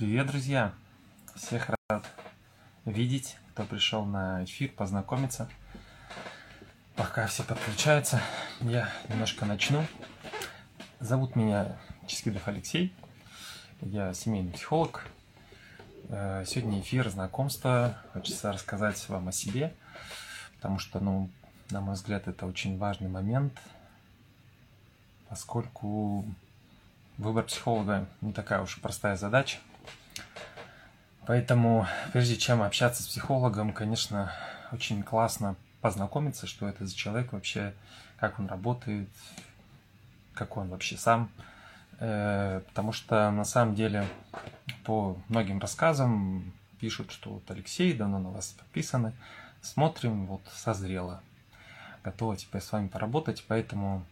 [0.00, 0.72] Привет, друзья!
[1.34, 2.06] Всех рад
[2.86, 5.46] видеть, кто пришел на эфир, познакомиться.
[6.96, 8.18] Пока все подключаются,
[8.62, 9.84] я немножко начну.
[11.00, 11.76] Зовут меня
[12.06, 12.94] Ческидов Алексей,
[13.82, 15.06] я семейный психолог.
[16.08, 17.98] Э, сегодня эфир знакомства.
[18.14, 19.74] Хочется рассказать вам о себе,
[20.56, 21.28] потому что, ну,
[21.68, 23.60] на мой взгляд, это очень важный момент,
[25.28, 26.24] поскольку
[27.18, 29.58] выбор психолога не такая уж простая задача.
[31.26, 34.32] Поэтому, прежде чем общаться с психологом, конечно,
[34.72, 37.74] очень классно познакомиться, что это за человек вообще,
[38.18, 39.08] как он работает,
[40.34, 41.30] какой он вообще сам.
[41.98, 44.06] Э, потому что на самом деле
[44.84, 49.12] по многим рассказам пишут, что вот Алексей, давно на вас подписаны,
[49.60, 51.20] смотрим, вот созрело,
[52.02, 54.04] готова теперь с вами поработать, поэтому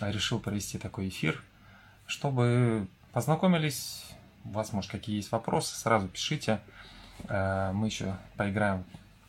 [0.00, 1.42] решил провести такой эфир,
[2.06, 4.04] чтобы познакомились,
[4.44, 6.60] у вас, может, какие есть вопросы, сразу пишите.
[7.28, 8.84] Э, мы еще поиграем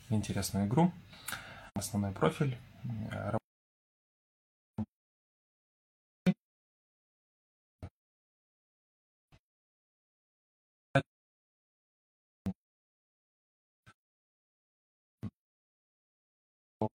[0.08, 0.92] в интересную игру.
[1.74, 2.56] Основной профиль.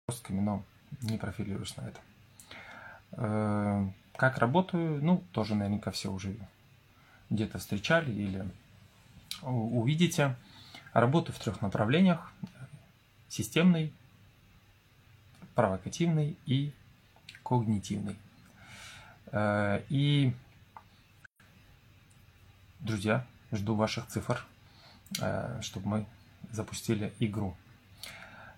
[0.06, 0.64] Постками, но
[1.02, 2.00] не профилируюсь на это.
[3.12, 5.02] Э, как работаю?
[5.02, 6.36] Ну, тоже наверняка все уже
[7.30, 8.48] где-то встречали или
[9.42, 10.36] увидите.
[10.92, 12.32] Работаю в трех направлениях.
[13.28, 13.92] Системный,
[15.54, 16.72] провокативный и
[17.42, 18.16] когнитивный.
[19.32, 20.32] Э, и,
[22.80, 24.44] друзья, жду ваших цифр,
[25.20, 26.06] э, чтобы мы
[26.50, 27.54] запустили игру.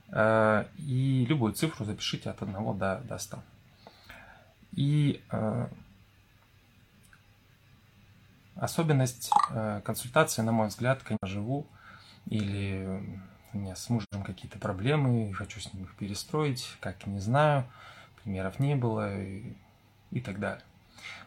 [0.09, 3.43] Э, и любую цифру запишите от 1 до, до 100.
[4.73, 5.21] И
[8.61, 11.67] Особенность э, консультации, на мой взгляд, когда живу
[12.27, 12.87] или
[13.55, 17.65] у меня с мужем какие-то проблемы, хочу с ним их перестроить, как не знаю,
[18.23, 19.55] примеров не было и,
[20.11, 20.63] и так далее.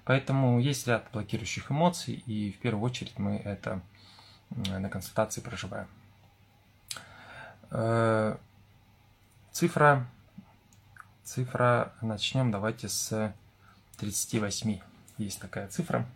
[0.03, 3.81] Поэтому есть ряд блокирующих эмоций, и в первую очередь мы это
[4.51, 5.87] на консультации проживаем.
[7.71, 8.37] Э,
[9.51, 10.05] цифра,
[11.23, 13.33] цифра, начнем давайте с
[13.97, 14.81] 38.
[15.17, 16.05] Есть такая цифра–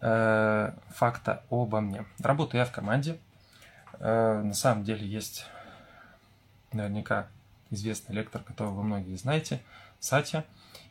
[0.00, 2.04] э, факта обо мне.
[2.18, 3.18] Работаю я в команде.
[3.98, 5.46] Э, на самом деле есть
[6.72, 7.28] наверняка
[7.70, 9.60] известный лектор, которого вы многие знаете,
[10.00, 10.44] Сатя.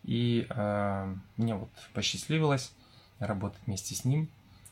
[0.03, 2.73] И э, мне вот посчастливилось
[3.19, 4.29] работать вместе с ним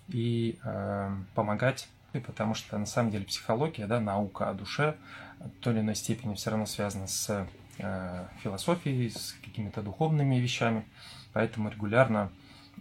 [0.10, 4.96] и э, помогать, потому что на самом деле психология, да, наука о душе,
[5.40, 7.48] в той или иной степени все равно связана с
[7.80, 10.86] э, философией, с какими-то духовными вещами,
[11.34, 12.32] поэтому регулярно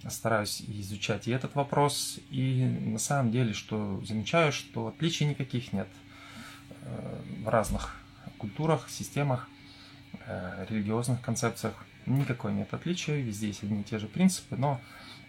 [0.08, 5.88] стараюсь изучать и этот вопрос, и на самом деле, что замечаю, что отличий никаких нет
[6.82, 7.96] э, в разных
[8.38, 9.48] культурах, системах,
[10.26, 11.74] э, религиозных концепциях.
[12.06, 14.80] Никакой нет отличия, везде есть одни и те же принципы, но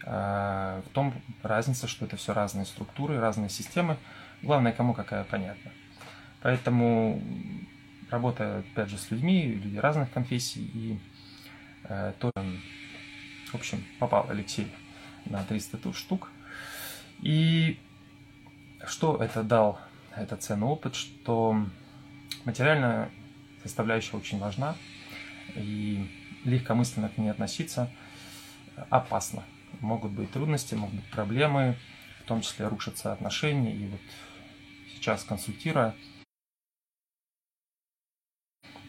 [0.06, 1.14] э, в том
[1.44, 3.98] разница, что это все разные структуры, разные системы.
[4.42, 5.72] Главное, кому какая понятна.
[6.42, 7.22] Поэтому
[8.10, 11.00] работая, опять же, с людьми, люди разных конфессий, и
[12.20, 12.60] тоже
[13.54, 14.68] в общем, попал Алексей
[15.26, 16.32] на 300 штук.
[17.22, 17.80] И
[18.86, 19.80] что это дал,
[20.16, 21.56] это ценный опыт, что
[22.46, 23.12] материальная
[23.62, 24.76] составляющая очень важна,
[25.56, 26.10] и
[26.44, 27.90] легкомысленно к ней относиться
[28.90, 29.44] опасно.
[29.80, 31.78] Могут быть трудности, могут быть проблемы,
[32.24, 33.74] в том числе рушатся отношения.
[33.74, 34.02] И вот
[34.96, 35.96] сейчас консультируя,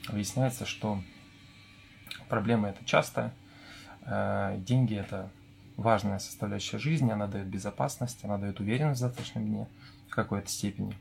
[0.09, 1.03] выясняется, что
[2.29, 3.35] проблема это частая,
[4.07, 5.31] деньги– это
[5.77, 9.69] важная составляющая жизни, она дает безопасность, она дает уверенность в завтрашнем дне
[10.09, 10.95] в какой-то степени.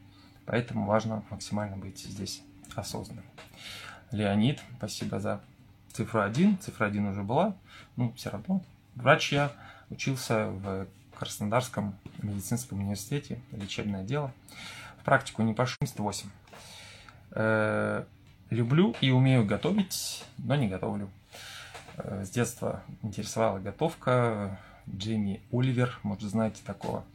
[0.46, 2.42] Поэтому важно максимально быть здесь
[2.76, 3.26] осознанным.
[4.12, 5.42] Леонид, спасибо за
[5.92, 6.58] цифру 1.
[6.60, 7.56] Цифра 1 уже была,
[7.96, 8.64] ну, все равно.
[8.96, 9.52] Врач я
[9.90, 10.88] учился в
[11.18, 14.32] Краснодарском медицинском университете, лечебное дело.
[15.00, 16.30] В практику не пошел, 108.
[17.32, 18.06] Э,
[18.50, 21.10] люблю и умею готовить, но не готовлю.
[21.98, 24.60] С детства интересовала готовка.
[24.90, 27.06] Джимми Оливер, может, знаете такого.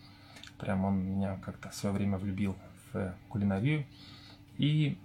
[0.58, 2.56] Прям он меня как-то в свое время влюбил
[2.92, 3.84] в кулинарию.
[4.56, 4.96] И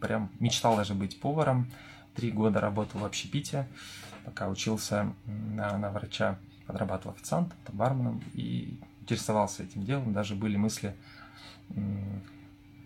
[0.00, 1.70] прям мечтал даже быть поваром.
[2.14, 3.68] Три года работал в общепите,
[4.24, 6.36] пока учился на, на врача,
[6.66, 10.12] подрабатывал официантом, барменом и интересовался этим делом.
[10.12, 10.96] Даже были мысли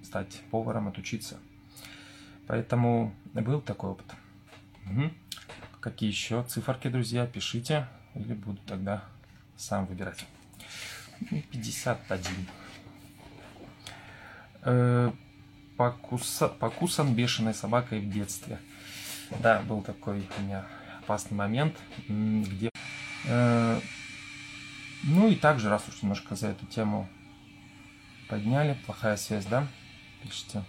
[0.03, 1.39] стать поваром, отучиться.
[2.47, 4.07] Поэтому был такой опыт.
[4.87, 5.11] Угу.
[5.81, 9.05] Какие еще циферки, друзья, пишите, или буду тогда
[9.57, 10.25] сам выбирать.
[11.51, 12.23] 51.
[14.65, 15.13] Э,
[15.77, 18.59] покуса, покусан бешеной собакой в детстве.
[19.41, 20.67] Да, был такой у меня
[21.01, 21.77] опасный момент,
[22.09, 22.71] где...
[23.25, 23.81] Э,
[25.05, 27.09] ну и также, раз уж немножко за эту тему
[28.29, 29.67] подняли, плохая связь, да,
[30.23, 30.63] пишите.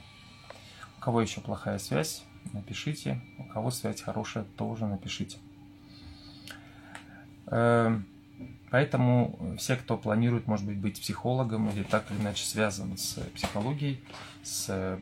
[0.98, 3.22] У кого еще плохая связь, напишите.
[3.38, 5.38] У кого связь хорошая, тоже напишите.
[7.48, 8.00] Э,
[8.72, 14.04] поэтому все, кто планирует, может быть, быть психологом или так или иначе связан с психологией,
[14.44, 15.00] с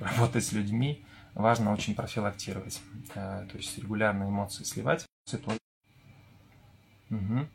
[0.00, 1.04] работой с людьми,
[1.34, 2.80] важно очень профилактировать.
[3.14, 5.06] Э, то есть регулярно эмоции сливать.
[7.10, 7.48] Угу.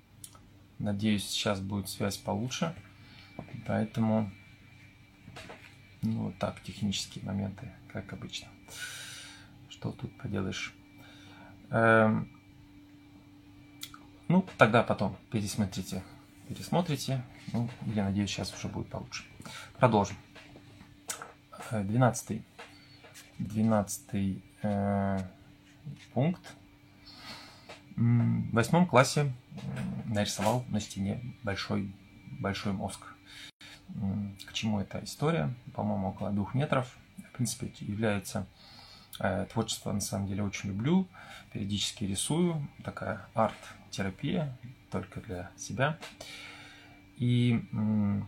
[0.80, 2.76] Надеюсь, сейчас будет связь получше.
[3.66, 4.32] Поэтому,
[6.06, 8.48] ну, вот так, технические моменты, как обычно.
[9.70, 10.74] Что тут поделаешь?
[11.70, 12.30] Эм,
[14.28, 16.04] ну, тогда потом пересмотрите,
[16.48, 17.24] пересмотрите.
[17.54, 19.24] Ну, я надеюсь, сейчас уже будет получше.
[19.78, 20.18] Продолжим.
[21.72, 22.44] Э, двенадцатый.
[23.40, 25.20] Двенадцатый э,
[26.14, 26.42] пункт.
[27.96, 29.34] В восьмом классе
[30.06, 31.94] нарисовал на стене большой,
[32.40, 33.15] большой мозг.
[34.46, 35.54] К чему эта история?
[35.74, 36.98] По-моему, около двух метров.
[37.30, 38.48] В принципе, является
[39.20, 41.08] э, творчество, на самом деле, очень люблю.
[41.54, 42.68] Периодически рисую.
[42.84, 44.58] Такая арт-терапия,
[44.92, 45.98] только для себя.
[47.18, 48.22] И э,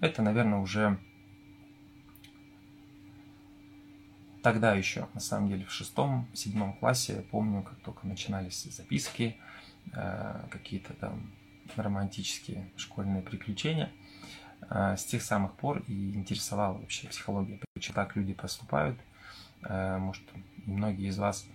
[0.00, 0.98] это, наверное, уже
[4.42, 9.36] тогда еще, на самом деле, в шестом, седьмом классе, я помню, как только начинались записки,
[9.92, 11.32] э, какие-то там
[11.74, 13.90] романтические школьные приключения.
[14.70, 18.98] Э, с тех самых пор и интересовала вообще психология, почему так люди поступают.
[19.62, 20.22] Э, может,
[20.64, 21.46] многие из вас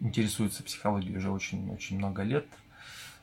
[0.00, 2.46] интересуются психологией уже очень-очень много лет,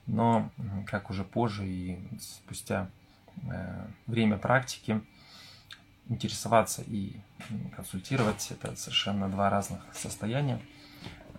[0.08, 0.50] но
[0.88, 2.90] как уже позже и спустя
[4.08, 5.02] время практики,
[6.08, 7.16] интересоваться и
[7.76, 10.60] консультировать– это совершенно два разных состояния.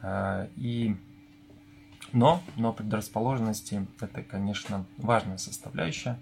[0.01, 0.97] А, и,
[2.13, 6.19] но, но предрасположенности– это, конечно, важная составляющая.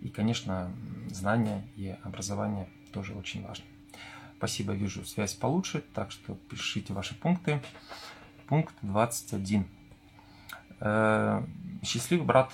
[0.00, 0.72] И, конечно,
[1.10, 3.64] знания и образование тоже очень важно.
[4.38, 7.60] Спасибо, вижу, связь получше, так что пишите ваши пункты.
[8.46, 9.66] Пункт 21.
[10.80, 11.44] Э,
[11.82, 12.52] счастливый брат.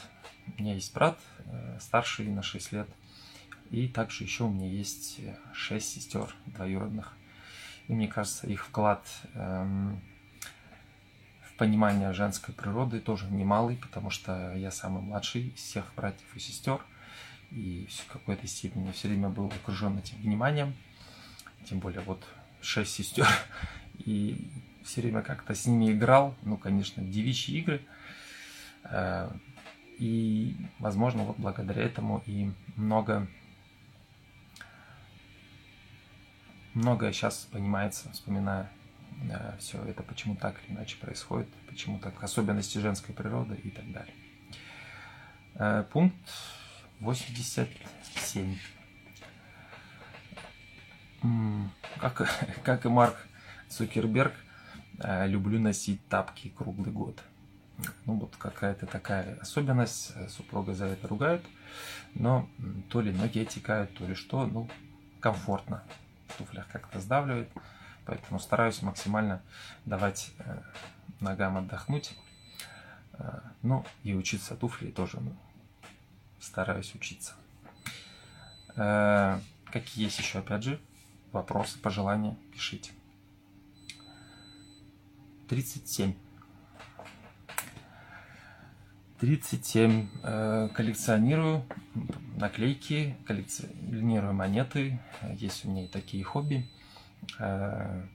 [0.58, 2.88] У меня есть брат, э, старший на 6 лет–
[3.70, 7.12] и также еще у меня есть э, шесть сестер двоюродных.
[7.88, 10.00] И мне кажется, их вклад эм,
[11.42, 16.40] в понимание женской природы тоже немалый, потому что я самый младший из всех братьев и
[16.40, 16.80] сестер.
[17.50, 20.74] И в какой-то степени все время был окружен этим вниманием.
[21.68, 22.22] Тем более вот
[22.60, 23.28] шесть сестер.
[23.98, 24.48] И
[24.84, 26.34] все время как-то с ними играл.
[26.42, 27.82] Ну, конечно, девичьи игры.
[28.84, 29.30] Э,
[29.98, 33.26] и, возможно, вот благодаря этому и много
[36.74, 38.70] многое сейчас понимается, вспоминая
[39.30, 43.90] э, все это, почему так или иначе происходит, почему так, особенности женской природы и так
[43.90, 44.14] далее.
[45.54, 46.14] Э, пункт
[47.00, 48.56] 87.
[51.98, 52.28] Как,
[52.64, 53.16] как и Марк
[53.68, 54.32] Цукерберг,
[55.00, 57.22] э, люблю носить тапки круглый год.
[58.06, 61.44] Ну, вот какая-то такая особенность, э, супруга за это ругает,
[62.14, 62.48] но
[62.88, 64.68] то ли ноги отекают, то ли что, ну,
[65.20, 65.82] комфортно
[66.28, 67.50] в туфлях как-то сдавливает.
[68.04, 69.42] Поэтому стараюсь максимально
[69.84, 70.60] давать э,
[71.20, 72.16] ногам отдохнуть.
[73.62, 75.34] Ну и учиться туфли тоже ну,
[76.46, 77.34] стараюсь учиться.
[78.76, 80.80] Э, какие есть еще, опять же,
[81.32, 82.92] вопросы, пожелания, пишите.
[85.48, 86.14] 37.
[89.20, 90.08] 37.
[90.22, 91.64] Э, коллекционирую
[92.36, 95.00] наклейки, коллекционирую монеты.
[95.34, 96.68] Есть у меня и такие хобби.
[97.38, 98.06] Э,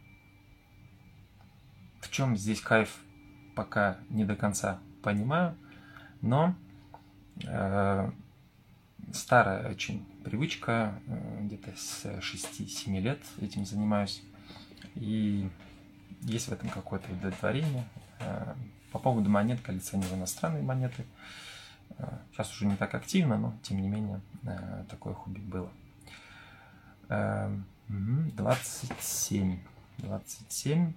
[1.99, 2.97] в чем здесь кайф,
[3.55, 5.55] пока не до конца понимаю.
[6.21, 6.55] Но
[7.43, 8.11] э,
[9.13, 10.99] старая очень привычка,
[11.41, 14.21] где-то с 6-7 лет этим занимаюсь.
[14.95, 15.49] И
[16.21, 17.85] есть в этом какое-то удовлетворение.
[18.91, 21.05] По поводу монет коллекционирую иностранные монеты.
[21.97, 25.71] Э, сейчас уже не так активно, но тем не менее э, такое хобби было.
[27.87, 29.53] 27.
[29.53, 29.59] Эм,
[29.99, 30.93] 27.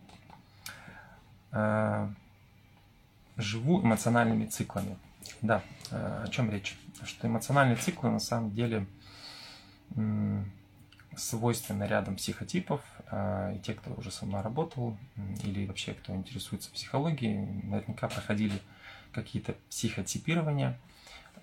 [1.52, 2.08] Э,
[3.36, 4.98] живу эмоциональными циклами.
[5.42, 6.78] Да, о чем речь?
[7.04, 8.86] Что эмоциональные циклы на самом деле
[11.16, 14.96] свойственны рядом психотипов, а, и те, кто уже со мной работал,
[15.42, 18.60] или вообще кто интересуется психологией, наверняка проходили
[19.12, 20.78] какие-то психотипирования.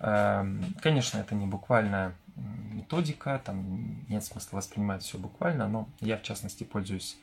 [0.00, 6.22] Эм, конечно, это не буквальная методика, там нет смысла воспринимать все буквально, но я, в
[6.22, 7.16] частности, пользуюсь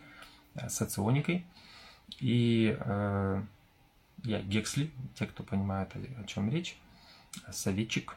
[0.55, 1.45] э, соционикой.
[2.19, 3.43] И э,
[4.23, 6.77] я Гексли, те, кто понимает, о, чем речь,
[7.51, 8.15] советчик.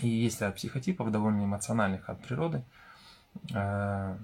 [0.00, 2.62] И есть ряд психотипов, довольно эмоциональных от природы.
[3.52, 4.16] Э,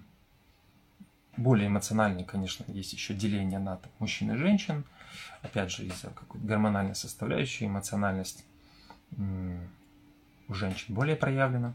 [1.37, 4.85] более эмоциональные, конечно, есть еще деление на мужчин и женщин.
[5.43, 8.45] Опять же, из-за какой-то гормональной составляющей, эмоциональность
[10.49, 11.75] у женщин более проявлена.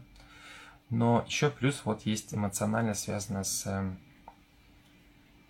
[0.90, 3.98] Но еще плюс вот есть эмоционально связанная с эм,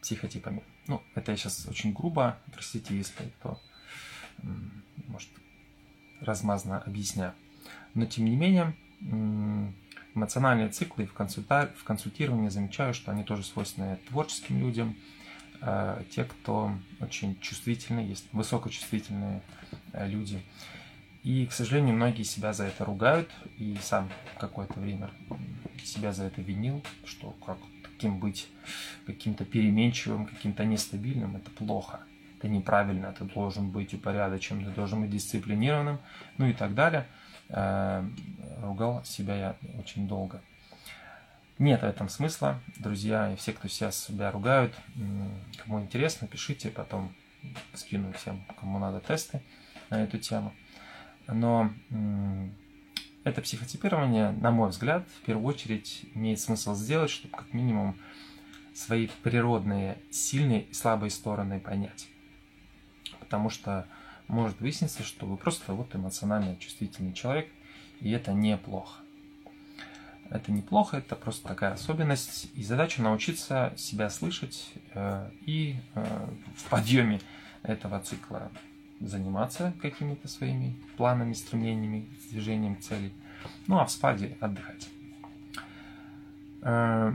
[0.03, 0.63] психотипами.
[0.87, 3.61] Ну, это я сейчас очень грубо, простите, если кто,
[5.07, 5.29] может,
[6.21, 7.35] размазанно объясняю.
[7.95, 8.75] Но, тем не менее,
[10.15, 11.73] эмоциональные циклы в, консульта...
[11.77, 14.97] в консультировании замечаю, что они тоже свойственны творческим людям,
[15.61, 19.43] э, те, кто очень чувствительны, есть высокочувствительные
[19.93, 20.43] э, люди.
[21.23, 25.11] И, к сожалению, многие себя за это ругают, и сам какое-то время
[25.87, 28.49] себя за это винил, что как таким быть
[29.07, 32.01] каким-то переменчивым, каким-то нестабильным, это плохо,
[32.39, 35.99] это неправильно, ты должен быть упорядоченным, ты должен быть дисциплинированным,
[36.39, 37.07] ну и так далее.
[37.49, 38.05] Э,
[38.63, 40.41] ругал себя я очень долго.
[41.59, 44.75] Нет в этом смысла, друзья, и все, кто сейчас себя ругают,
[45.59, 47.15] кому интересно, пишите, потом
[47.75, 49.43] скину всем, кому надо тесты
[49.91, 50.55] на эту тему.
[51.27, 51.71] Но
[53.25, 57.97] это психотипирование, на мой взгляд, в первую очередь имеет смысл сделать, чтобы как минимум
[58.75, 62.09] свои природные сильные и слабые стороны понять.
[63.19, 63.87] Потому что
[64.29, 67.49] может выясниться, что вы просто вот эмоционально чувствительный человек,
[68.01, 69.01] и это неплохо.
[70.31, 72.49] Это неплохо, это просто такая особенность.
[72.55, 77.21] И задача научиться себя слышать э, и э, в подъеме
[77.63, 78.51] этого цикла
[79.01, 83.13] заниматься какими-то своими планами, стремлениями, движением цели.
[83.67, 84.89] Ну а в спаде отдыхать.
[86.63, 87.13] Э,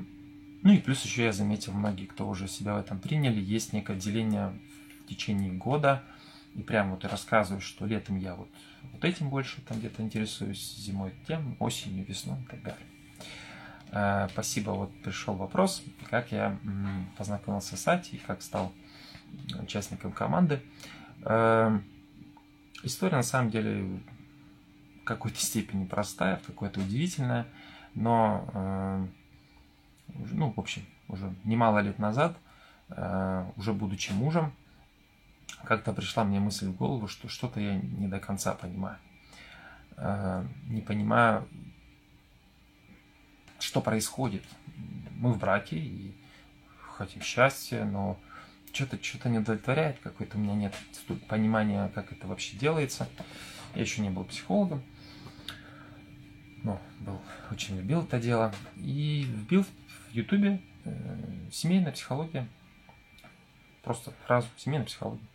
[0.64, 3.98] ну и плюс еще я заметил, многие, кто уже себя в этом приняли, есть некое
[3.98, 4.54] деление
[5.04, 6.04] в течение года.
[6.56, 8.50] И прям вот рассказываю, что летом я вот,
[8.94, 12.88] вот этим больше там где-то интересуюсь, зимой тем, осенью, весной и так далее.
[13.92, 16.58] Э, спасибо, вот пришел вопрос, как я
[17.18, 18.72] познакомился с Ати и как стал
[19.62, 20.62] участником команды.
[21.26, 24.00] История на самом деле
[25.02, 27.48] в какой-то степени простая, в какой-то удивительная,
[27.96, 29.14] но, эм,
[30.32, 32.38] ну, в общем, уже немало лет назад,
[32.90, 34.54] э, уже будучи мужем,
[35.64, 38.98] как-то пришла мне мысль в голову, что что-то я не до конца понимаю.
[39.98, 41.48] Э, не понимаю,
[43.60, 44.44] что происходит.
[45.12, 46.16] Мы в браке и
[46.98, 48.20] хотим счастья, но
[48.76, 50.76] что-то что-то не удовлетворяет, какой-то у меня нет
[51.30, 53.08] понимания, как это вообще делается.
[53.74, 54.84] Я еще не был психологом,
[56.64, 58.54] но был, очень любил это дело.
[58.76, 61.18] И вбил в Ютубе э,
[61.52, 62.48] семейная психология,
[63.82, 65.26] просто фразу семейная психология.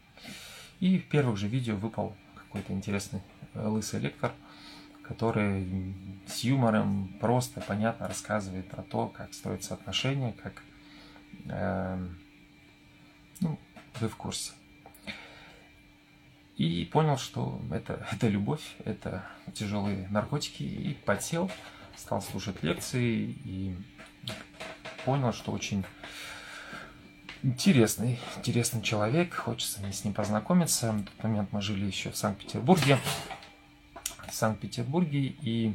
[0.81, 3.23] И в первых же видео выпал какой-то интересный
[3.55, 4.33] э, лысый лектор,
[5.03, 5.95] который
[6.27, 10.63] с юмором просто понятно рассказывает про то, как строятся отношения, как
[11.47, 12.09] э,
[13.41, 13.59] ну,
[14.01, 14.53] вы в курсе.
[16.57, 20.63] И понял, что это, это любовь, это тяжелые наркотики.
[20.63, 21.51] И подсел,
[21.97, 23.75] стал слушать лекции и
[25.05, 25.85] понял, что очень
[27.43, 29.35] интересный, интересный человек.
[29.35, 30.93] Хочется мне с ним познакомиться.
[30.93, 32.99] В тот момент мы жили еще в Санкт-Петербурге.
[34.29, 35.35] В Санкт-Петербурге.
[35.41, 35.75] И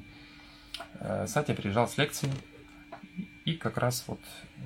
[1.00, 2.32] э, Сатя приезжал с лекции.
[3.46, 4.20] И как раз вот
[4.58, 4.62] э,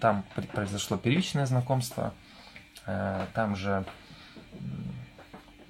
[0.00, 2.14] там произошло первичное знакомство.
[2.86, 3.84] Э, там же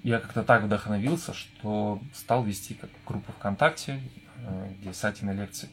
[0.02, 4.00] я как-то так вдохновился, что стал вести как группу ВКонтакте,
[4.36, 5.68] э, где Сатины лекции.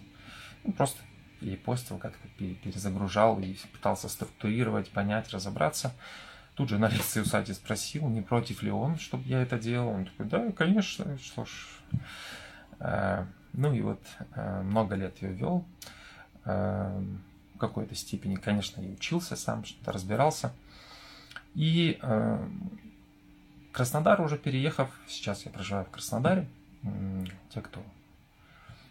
[0.64, 1.00] Ну, просто
[1.40, 5.94] перепостил, как-то перезагружал и пытался структурировать, понять, разобраться.
[6.56, 9.90] Тут же на лекции у Сати спросил, не против ли он, чтобы я это делал.
[9.90, 11.50] Он такой, да, конечно, что ж.
[12.80, 14.02] Э, ну и вот
[14.36, 15.66] много лет я вел
[17.58, 20.54] в какой-то степени, конечно, и учился сам, что-то разбирался.
[21.56, 22.48] И э,
[23.72, 26.48] Краснодар уже переехав, сейчас я проживаю в Краснодаре,
[27.50, 27.82] те, кто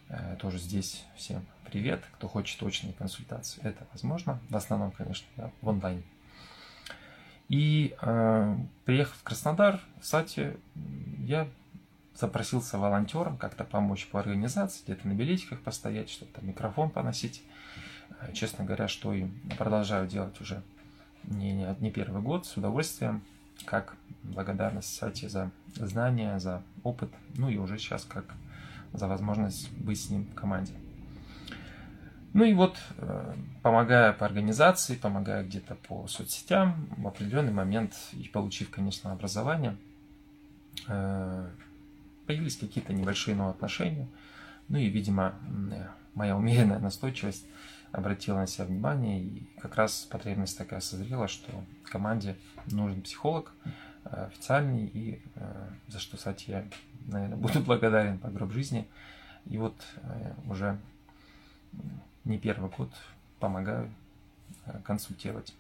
[0.08, 5.50] э, тоже здесь, всем привет, кто хочет точные консультации, это возможно, в основном, конечно, да,
[5.62, 6.02] в онлайн.
[7.48, 10.56] И э, приехав в Краснодар, кстати,
[11.20, 11.46] я
[12.16, 17.44] запросился волонтером как-то помочь по организации, где-то на билетиках постоять, что-то микрофон поносить.
[18.20, 19.26] Э, честно говоря, что и
[19.58, 20.62] продолжаю делать уже
[21.24, 23.22] не, не, не первый год с удовольствием.
[23.64, 28.24] как благодарность Сати за знания, за опыт, ну и уже сейчас как
[28.92, 30.72] за возможность быть с ним в команде.
[32.32, 38.28] Ну и вот, э, помогая по организации, помогая где-то по соцсетям, в определенный момент, и
[38.28, 39.76] получив, конечно, образование,
[40.86, 41.48] э,
[42.26, 44.06] появились какие-то небольшие новые отношения.
[44.68, 45.34] Ну и, видимо,
[46.14, 47.46] моя умеренная настойчивость
[47.96, 51.50] обратила на себя внимание, и как раз потребность такая созрела, что
[51.84, 52.36] команде
[52.66, 53.52] нужен психолог
[54.04, 55.22] э, официальный, и
[55.88, 56.64] за что, кстати, я,
[57.06, 58.86] наверное, буду благодарен по гроб жизни.
[59.46, 59.74] И вот
[60.48, 60.78] уже
[62.24, 62.90] не первый год
[63.38, 63.90] помогаю
[64.66, 65.54] э, консультировать.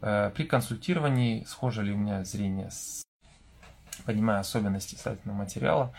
[0.00, 3.02] Э, при консультировании схоже ли у меня зрение с
[4.04, 5.94] понимая особенности сательного материала,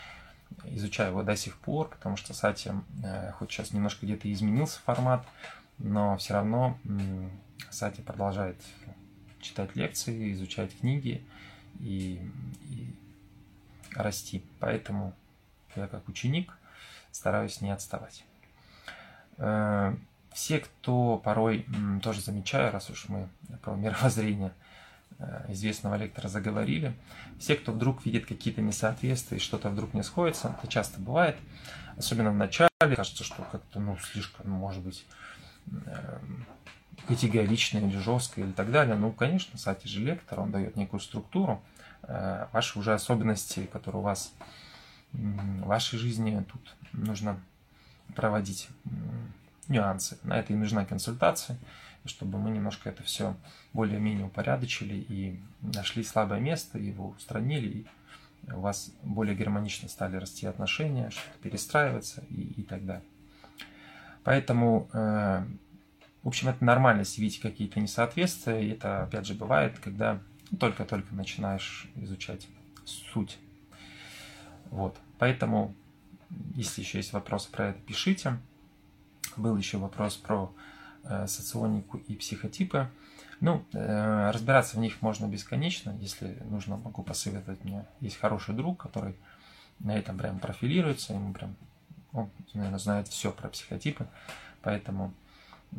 [0.66, 2.72] изучаю его до сих пор, потому что Сати,
[3.04, 5.26] э, хоть сейчас немножко где-то изменился формат,
[5.78, 6.78] но все равно
[7.70, 8.62] Сати продолжает
[9.40, 11.24] читать лекции, изучать книги
[11.80, 12.20] и,
[12.70, 12.96] и
[13.96, 14.44] расти.
[14.60, 15.14] Поэтому
[15.76, 16.58] я как ученик
[17.12, 18.24] стараюсь не отставать.
[19.38, 19.96] Э,
[20.32, 21.66] все, кто порой
[22.02, 23.30] тоже замечаю, раз уж мы
[23.62, 24.52] про мировоззрение
[25.50, 26.94] известного лектора заговорили,
[27.40, 31.38] все, кто вдруг видит какие-то несоответствия что-то вдруг не сходится, это часто бывает,
[31.98, 35.06] особенно в начале, кажется, что как-то, ну, слишком, может быть,
[35.86, 36.20] э,
[37.08, 38.96] категорично или жестко или так далее.
[38.96, 41.64] Ну, конечно, кстати же лектор, он дает некую структуру,
[42.52, 44.34] ваши уже особенности, которые у вас
[45.14, 47.40] в вашей жизни тут нужно
[48.16, 48.68] проводить
[49.68, 50.18] нюансы.
[50.24, 51.58] На это и нужна консультация,
[52.06, 53.36] чтобы мы немножко это все
[53.74, 57.86] более-менее упорядочили и нашли слабое место, его устранили,
[58.48, 63.06] и у вас более гармонично стали расти отношения, что-то перестраиваться и, и так далее.
[64.24, 65.46] Поэтому, э,
[66.24, 70.22] в общем, это нормально, если видите какие-то несоответствия, и это, опять же, бывает, когда
[70.60, 72.48] только-только начинаешь изучать
[72.86, 73.38] суть.
[74.70, 74.98] Вот.
[75.20, 75.76] Поэтому
[76.56, 78.38] если еще есть вопросы про это, пишите.
[79.38, 80.52] Был еще вопрос про
[81.28, 82.90] соционику и психотипы.
[83.44, 85.94] Ну, э, разбираться в них можно бесконечно.
[86.00, 87.66] Если нужно, могу посоветовать.
[87.66, 89.18] Меня есть хороший друг, который
[89.80, 91.12] на этом прям профилируется.
[91.12, 91.58] Ему прям,
[92.14, 94.08] он, наверное, знает все про психотипы.
[94.62, 95.14] Поэтому
[95.74, 95.76] э,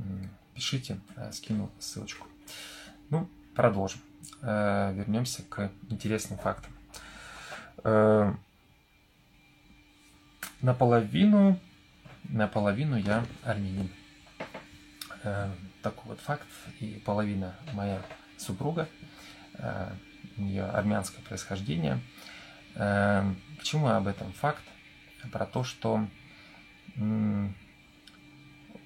[0.53, 2.29] пишите, э, скину ссылочку.
[3.09, 4.03] Ну, продолжим.
[4.43, 6.71] Э, вернемся к интересным фактам.
[7.83, 8.35] Э,
[10.61, 11.59] наполовину,
[12.25, 13.89] наполовину я армянин.
[15.25, 15.51] Э,
[15.83, 16.47] такой вот факт.
[16.81, 18.03] И половина моя
[18.37, 18.89] супруга,
[19.55, 19.91] э,
[20.37, 22.01] у нее армянское происхождение.
[22.75, 23.25] Э,
[23.59, 24.63] почему об этом факт?
[25.33, 26.07] Про то, что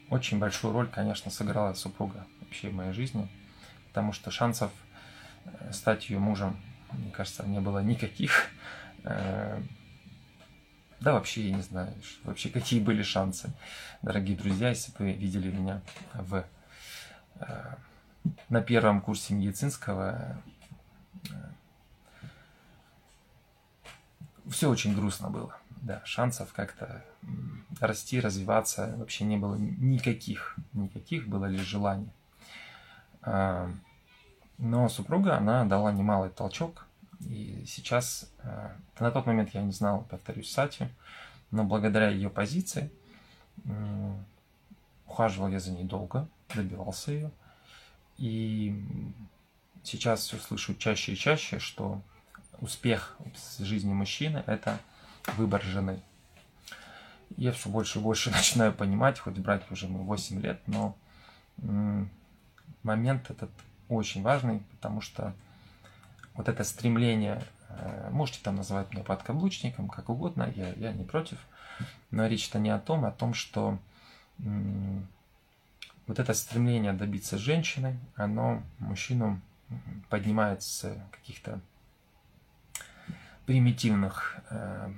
[0.08, 3.28] очень большую роль, конечно, сыграла супруга вообще в моей жизни,
[3.88, 4.70] потому что шансов
[5.44, 6.56] э, стать ее мужем,
[6.92, 8.50] мне кажется, не было никаких.
[11.00, 13.52] Да вообще, я не знаю, вообще какие были шансы.
[14.02, 15.80] Дорогие друзья, если вы видели меня
[16.12, 16.44] в,
[17.40, 17.74] э,
[18.48, 20.42] на первом курсе медицинского,
[21.30, 21.34] э,
[24.50, 25.56] все очень грустно было.
[25.82, 27.04] Да, шансов как-то
[27.80, 30.56] расти, развиваться вообще не было никаких.
[30.72, 32.12] Никаких, было лишь желание.
[33.22, 33.70] Э,
[34.58, 36.87] но супруга, она дала немалый толчок
[37.20, 40.88] и сейчас, э, на тот момент я не знал, повторюсь, Сати,
[41.50, 42.90] но благодаря ее позиции
[45.06, 47.30] ухаживал я за ней долго, добивался ее.
[48.18, 48.84] И
[49.82, 52.02] сейчас все слышу чаще и чаще, что
[52.60, 53.16] успех
[53.58, 54.78] в жизни мужчины– это
[55.36, 56.00] выбор жены.
[57.36, 60.96] Я все больше и больше начинаю понимать, хоть брать уже мы 8 лет, но
[62.82, 63.50] момент этот
[63.88, 65.34] очень важный, потому что
[66.38, 71.36] вот это стремление, э, можете там называть меня подкаблучником, как угодно, я, я не против,
[72.12, 73.78] но речь-то не о том, а о том, что
[76.06, 79.40] вот это стремление добиться женщины, оно мужчину
[80.10, 81.60] поднимает с каких-то
[83.44, 84.92] примитивных э,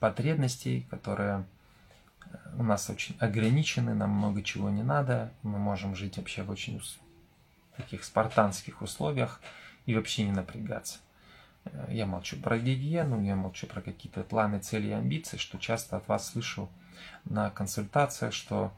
[0.00, 1.44] потребностей, которые
[2.24, 6.50] э, у нас очень ограничены, нам много чего не надо, мы можем жить вообще в
[6.50, 6.82] очень
[7.76, 9.40] таких спартанских условиях,
[9.86, 10.98] и вообще не напрягаться.
[11.64, 15.96] Э, я молчу про гигиену, я молчу про какие-то планы, цели и амбиции, что часто
[15.96, 16.68] от вас слышу
[17.24, 18.72] на консультациях, что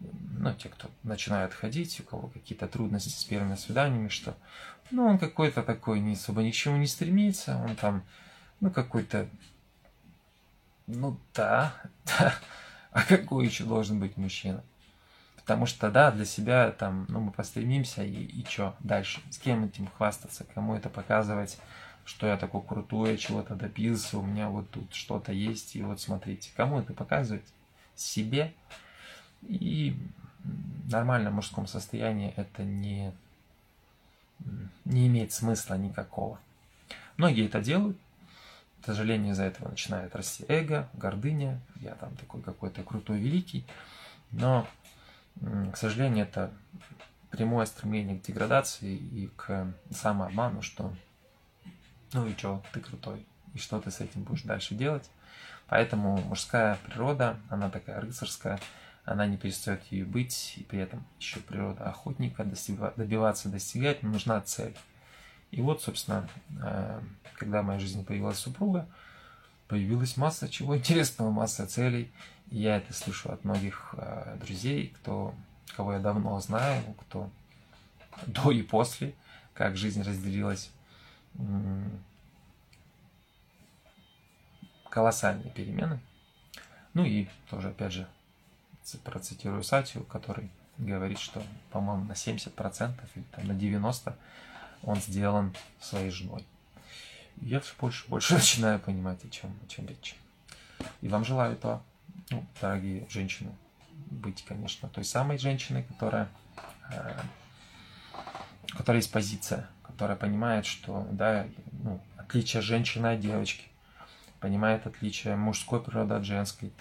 [0.00, 4.36] ну, те, кто начинают ходить, у кого какие-то трудности с первыми свиданиями, что
[4.90, 8.02] ну, он какой-то такой, не особо ни к чему не стремится, он там,
[8.60, 9.28] ну, какой-то,
[10.86, 11.74] ну, да,
[12.04, 12.34] да,
[12.92, 14.62] а какой еще должен быть мужчина?
[15.46, 19.20] Потому что, да, для себя там, ну, мы постремимся, и, и что дальше?
[19.30, 21.56] С кем этим хвастаться, кому это показывать,
[22.04, 26.50] что я такой крутой, чего-то добился, у меня вот тут что-то есть, и вот смотрите,
[26.56, 27.44] кому это показывать?
[27.94, 28.52] Себе.
[29.42, 29.96] И
[30.90, 33.12] нормальном мужском состоянии это не,
[34.84, 36.40] не имеет смысла никакого.
[37.18, 37.96] Многие это делают,
[38.82, 43.64] к сожалению, из-за этого начинает расти эго, гордыня, я там такой какой-то крутой, великий,
[44.32, 44.66] но
[45.40, 46.52] к сожалению, это
[47.30, 50.94] прямое стремление к деградации и к самообману, что
[52.12, 55.10] ну и что, ты крутой, и что ты с этим будешь дальше делать.
[55.68, 58.60] Поэтому мужская природа, она такая рыцарская,
[59.04, 64.76] она не перестает ее быть, и при этом еще природа охотника, добиваться, достигать, нужна цель.
[65.50, 66.28] И вот, собственно,
[66.62, 67.00] э,
[67.34, 68.88] когда в моей жизни появилась супруга,
[69.68, 72.12] появилась масса чего интересного, масса целей.
[72.50, 75.34] Я это слышу от многих э, друзей, кто,
[75.76, 77.30] кого я давно знаю, кто
[78.26, 79.14] до и после,
[79.54, 80.70] как жизнь разделилась.
[84.88, 86.00] Колоссальные перемены.
[86.94, 88.08] Ну и тоже, опять же,
[89.04, 94.14] процитирую Сатью, который говорит, что, по-моему, на 70% или там, на 90%
[94.82, 96.46] он сделан своей женой
[97.40, 100.16] я все больше и больше начинаю понимать, о чем, о чем речь.
[101.00, 101.82] И вам желаю этого,
[102.30, 103.52] ну, дорогие женщины,
[104.10, 106.28] быть, конечно, той самой женщиной, которая,
[106.90, 107.20] э,
[108.72, 111.46] у которой есть позиция, которая понимает, что, да,
[111.82, 113.64] ну, отличие женщины от девочки,
[114.40, 116.72] понимает отличие мужской природы от женской,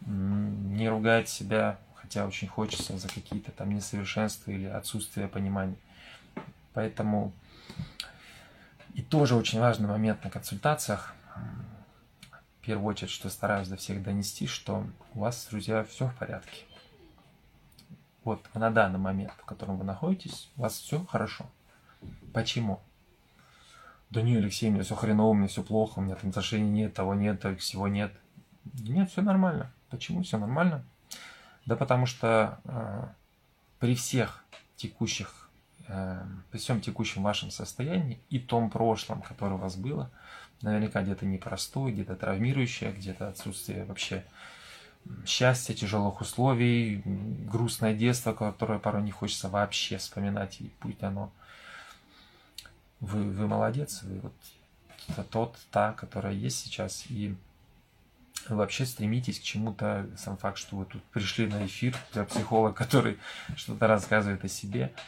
[0.00, 5.76] не ругает себя, хотя очень хочется за какие-то там несовершенства или отсутствие понимания.
[6.72, 7.32] Поэтому
[8.94, 11.14] и тоже очень важный момент на консультациях.
[12.66, 16.64] В первую очередь, что стараюсь до всех донести, что у вас, друзья, все в порядке.
[18.24, 21.46] Вот на данный момент, в котором вы находитесь, у вас все хорошо.
[22.34, 22.80] Почему?
[24.10, 27.14] Да не, Алексей, мне все хреново, мне все плохо, у меня там отношений нет, того
[27.14, 28.12] нет, всего нет.
[28.80, 29.70] Нет, все нормально.
[29.88, 30.84] Почему все нормально?
[31.66, 33.04] Да потому что э,
[33.78, 34.42] при всех
[34.74, 35.46] текущих
[35.88, 40.10] Эм, при всем текущем вашем состоянии и том прошлом, которое у вас было,
[40.62, 44.24] наверняка где-то непростое, где-то травмирующее, где-то отсутствие вообще
[45.24, 51.30] счастья, тяжелых условий, грустное детство, которое порой не хочется вообще вспоминать, и будь оно.
[53.00, 54.32] Вы, вы молодец, вы вот
[55.30, 57.36] тот, та, которая есть сейчас, и
[58.48, 63.18] вообще стремитесь к чему-то, сам факт, что вы тут пришли на эфир, для психолога, который
[63.56, 64.92] что-то рассказывает о себе–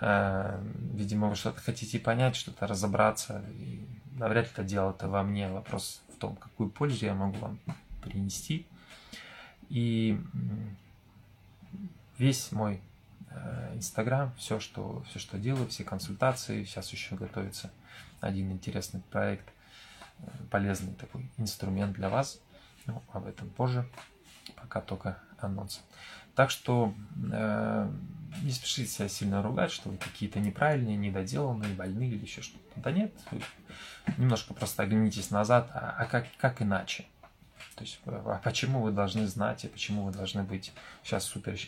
[0.00, 0.58] Э,
[0.94, 3.42] видимо, вы что-то хотите понять, что-то разобраться.
[3.58, 3.80] И
[4.12, 5.48] навряд ли это дело это во мне.
[5.48, 7.58] Вопрос в том, какую пользу я могу вам
[8.02, 8.66] принести.
[9.68, 10.20] И
[12.18, 12.80] весь мой
[13.30, 17.70] э, Инстаграм, все что, все, что делаю, все консультации, сейчас еще готовится
[18.20, 19.48] один интересный проект,
[20.18, 22.40] э, полезный такой инструмент для вас.
[22.86, 23.86] Ну, об этом позже,
[24.56, 25.82] пока только анонс.
[26.34, 26.94] Так что
[27.32, 27.90] э,
[28.42, 32.64] не спешите себя сильно ругать, что вы какие-то неправильные, недоделанные, больные или еще что-то.
[32.76, 33.40] Да нет, вы
[34.16, 37.06] немножко просто оглянитесь назад, а, а как, как иначе?
[37.74, 41.58] То есть, а почему вы должны знать, и почему вы должны быть сейчас супер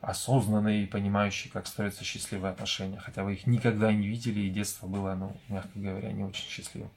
[0.00, 4.86] осознанные и понимающие, как строятся счастливые отношения, хотя вы их никогда не видели, и детство
[4.86, 6.90] было, ну, мягко говоря, не очень счастливым.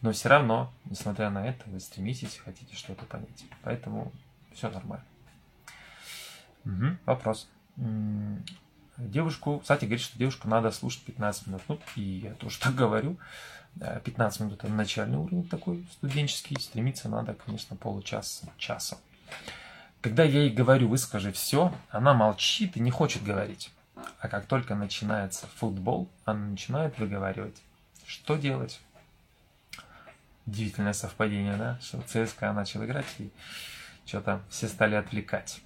[0.00, 3.44] Но все равно, несмотря на это, вы стремитесь, хотите что-то понять.
[3.62, 4.12] Поэтому
[4.52, 5.04] все нормально.
[6.64, 7.48] Угу, вопрос.
[8.96, 11.62] Девушку, кстати, говорит, что девушку надо слушать 15 минут.
[11.68, 13.18] Ну, и я тоже так говорю.
[14.04, 16.60] 15 минут это начальный уровень такой студенческий.
[16.60, 18.98] Стремиться надо, конечно, получаса, часа.
[20.00, 23.72] Когда я ей говорю, выскажи все, она молчит и не хочет говорить.
[24.20, 27.56] А как только начинается футбол, она начинает выговаривать.
[28.06, 28.80] Что делать?
[30.46, 31.78] Удивительное совпадение, да?
[31.80, 33.30] Что ЦСКА начал играть, и
[34.04, 35.62] что-то все стали отвлекать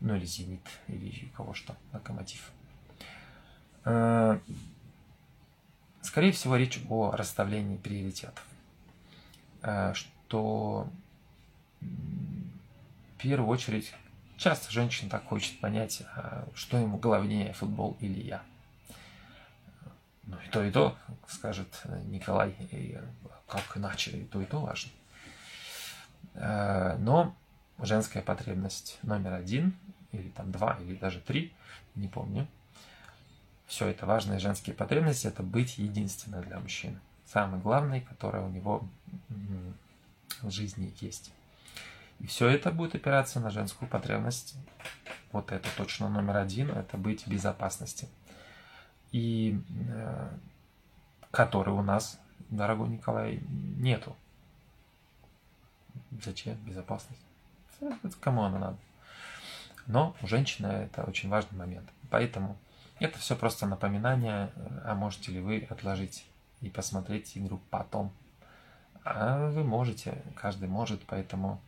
[0.00, 2.50] ну или Зенит, или кого что, Локомотив.
[3.84, 4.38] Э,
[6.02, 8.44] скорее всего, речь о расставлении приоритетов.
[9.62, 10.88] Э, что
[11.80, 13.92] в первую очередь
[14.36, 18.42] часто женщина так хочет понять, а что ему главнее, футбол или я.
[20.24, 20.96] Ну и то, и то,
[21.28, 22.98] скажет Николай, и
[23.46, 24.90] как иначе, и то, и то важно.
[26.34, 27.34] Э, но
[27.78, 29.76] женская потребность номер один
[30.16, 31.52] или там два, или даже три,
[31.94, 32.46] не помню.
[33.66, 36.98] Все это важные женские потребности, это быть единственной для мужчины.
[37.26, 38.86] Самый главный, который у него
[40.42, 41.32] в жизни есть.
[42.20, 44.56] И все это будет опираться на женскую потребность
[45.32, 48.08] вот это точно номер один, это быть в безопасности.
[49.12, 50.30] И э,
[51.30, 54.16] который у нас, дорогой Николай, нету.
[56.24, 57.20] Зачем безопасность?
[58.20, 58.76] Кому она надо?
[59.86, 61.88] Но у женщины это очень важный момент.
[62.10, 62.56] Поэтому
[62.98, 64.50] это все просто напоминание,
[64.84, 66.24] а можете ли вы отложить
[66.60, 68.12] и посмотреть игру потом.
[69.04, 71.60] А вы можете, каждый может, поэтому...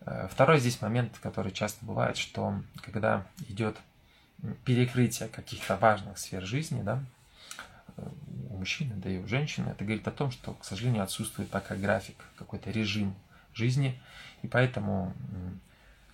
[0.00, 3.76] Э, второй здесь момент, который часто бывает, что когда идет
[4.64, 7.04] перекрытие каких-то важных сфер жизни, да,
[7.96, 8.08] э,
[8.48, 11.76] у мужчины, да и у женщины, это говорит о том, что, к сожалению, отсутствует пока
[11.76, 13.14] график, какой-то режим
[13.54, 14.00] жизни,
[14.42, 15.14] и поэтому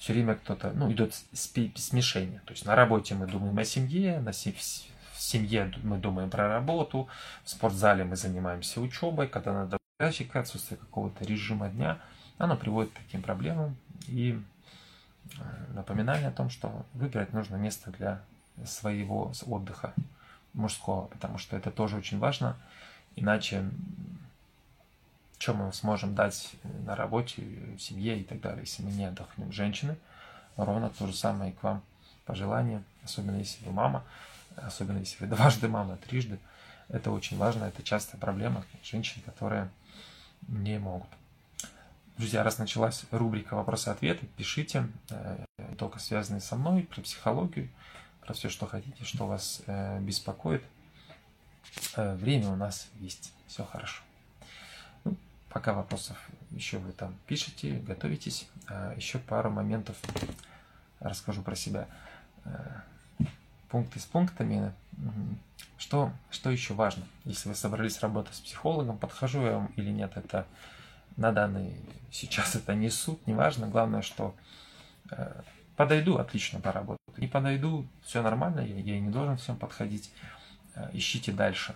[0.07, 2.41] все время кто-то, ну, идет смешение.
[2.45, 7.09] То есть на работе мы думаем о семье, на в семье мы думаем про работу,
[7.43, 11.99] в спортзале мы занимаемся учебой, когда надо графика, отсутствие какого-то режима дня,
[12.39, 14.41] оно приводит к таким проблемам и
[15.41, 18.23] э, напоминание о том, что выбирать нужно место для
[18.65, 19.93] своего отдыха
[20.53, 22.57] мужского, потому что это тоже очень важно,
[23.17, 23.69] иначе
[25.39, 27.43] что мы сможем дать на работе,
[27.77, 29.53] в семье и так далее, если мы не отдохнем.
[29.53, 29.97] Женщины,
[30.57, 31.83] ровно то же самое и к вам
[32.25, 34.05] пожелание, особенно если вы мама,
[34.57, 36.39] особенно если вы дважды мама, трижды.
[36.89, 39.71] Это очень важно, это частая проблема женщин, которые
[40.49, 41.09] не могут.
[42.17, 45.45] Друзья, раз началась рубрика «Вопросы-ответы», пишите, э,
[45.77, 47.69] только связанные со мной, про психологию,
[48.23, 50.65] про все, что хотите, что вас э, беспокоит.
[51.95, 54.06] Э, время у нас есть, все хорошо.
[55.57, 56.19] Пока вопросов
[56.51, 58.47] еще вы там пишете, готовитесь.
[58.69, 59.97] А еще пару моментов
[61.01, 61.89] расскажу про себя.
[62.45, 62.81] Э,
[63.71, 64.75] пункты с пунктами.
[65.79, 67.07] Что, что еще важно?
[67.25, 70.47] Если вы собрались работать с психологом, подхожу я вам или нет, это
[71.17, 71.75] на данный
[72.11, 73.67] сейчас это не суд, не важно.
[73.67, 74.35] Главное, что
[75.11, 75.41] э,
[75.75, 76.99] подойду, отлично поработаю.
[77.17, 80.13] Не подойду, все нормально, я, я не должен всем подходить.
[80.75, 81.75] Э, ищите дальше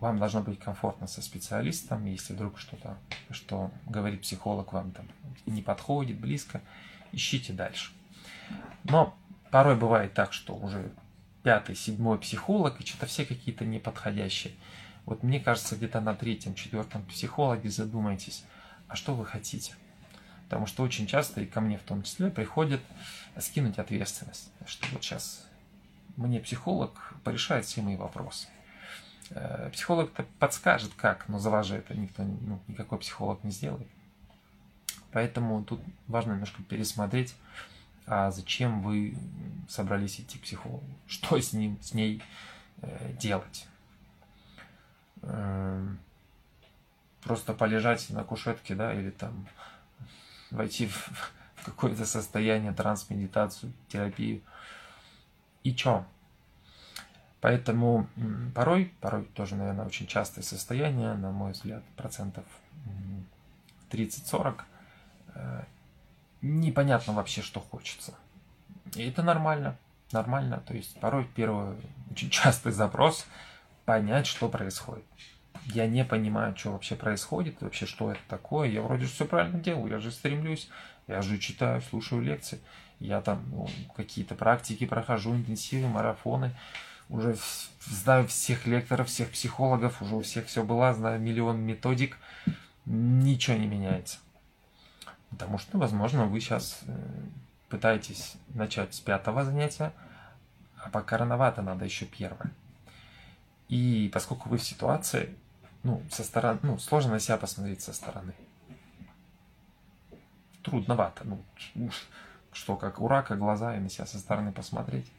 [0.00, 2.96] вам должно быть комфортно со специалистом, если вдруг что-то,
[3.30, 5.06] что говорит психолог, вам там
[5.46, 6.62] не подходит, близко,
[7.12, 7.92] ищите дальше.
[8.84, 9.14] Но
[9.50, 10.90] порой бывает так, что уже
[11.42, 14.54] пятый, седьмой психолог, и что-то все какие-то неподходящие.
[15.04, 18.44] Вот мне кажется, где-то на третьем, четвертом психологе задумайтесь,
[18.88, 19.74] а что вы хотите?
[20.44, 22.80] Потому что очень часто, и ко мне в том числе, приходят
[23.38, 25.46] скинуть ответственность, что вот сейчас
[26.16, 28.48] мне психолог порешает все мои вопросы.
[29.30, 33.86] Э, психолог-то подскажет как, но за вас же это никто, ну, никакой психолог не сделает.
[35.12, 37.36] Поэтому тут важно немножко пересмотреть,
[38.06, 39.16] а зачем вы
[39.68, 42.22] собрались идти к психологу, что с ним, с ней
[42.82, 43.66] э, делать.
[45.22, 45.86] Э,
[47.22, 49.46] просто полежать на кушетке, да, или там
[50.50, 50.96] войти в,
[51.54, 54.40] в какое-то состояние, транс-медитацию, терапию.
[55.62, 56.04] И чё?
[57.40, 58.06] Поэтому
[58.54, 62.44] порой, порой тоже, наверное, очень частое состояние, на мой взгляд, процентов
[63.90, 64.60] 30-40,
[65.34, 65.62] э,
[66.42, 68.14] непонятно вообще, что хочется.
[68.94, 69.76] И это нормально,
[70.12, 70.62] нормально.
[70.66, 71.76] То есть порой первый
[72.10, 73.26] очень частый запрос
[73.86, 75.04] понять, что происходит.
[75.66, 78.68] Я не понимаю, что вообще происходит, вообще что это такое.
[78.68, 80.68] Я вроде все правильно делаю, я же стремлюсь,
[81.06, 82.60] я же читаю, слушаю лекции,
[82.98, 86.54] я там ну, какие-то практики прохожу, интенсивы, марафоны
[87.10, 87.36] уже
[87.80, 92.16] знаю всех лекторов, всех психологов, уже у всех все было, знаю миллион методик,
[92.86, 94.18] ничего не меняется.
[95.30, 96.92] Потому что, возможно, вы сейчас э,
[97.68, 99.92] пытаетесь начать с пятого занятия,
[100.76, 102.52] а пока рановато, надо еще первое.
[103.68, 105.34] И поскольку вы в ситуации,
[105.82, 108.34] ну, со стороны, ну, сложно на себя посмотреть со стороны.
[110.62, 111.90] Трудновато, ну,
[112.52, 115.10] что как у рака глаза и на себя со стороны посмотреть.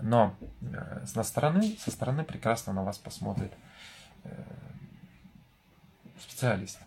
[0.00, 3.52] Но э, со стороны, со стороны прекрасно на вас посмотрит
[4.24, 4.44] э,
[6.20, 6.78] специалист.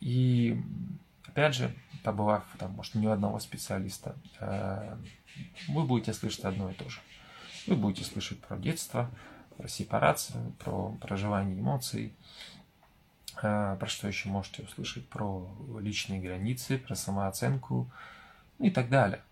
[0.00, 0.60] И
[1.26, 4.96] опять же, побывав там, может, не у одного специалиста, э,
[5.68, 7.00] вы будете слышать одно и то же.
[7.66, 9.10] Вы будете слышать про детство,
[9.56, 12.12] про сепарацию, про проживание эмоций,
[13.34, 17.90] про что еще можете услышать, про личные границы, про самооценку
[18.58, 19.22] и так далее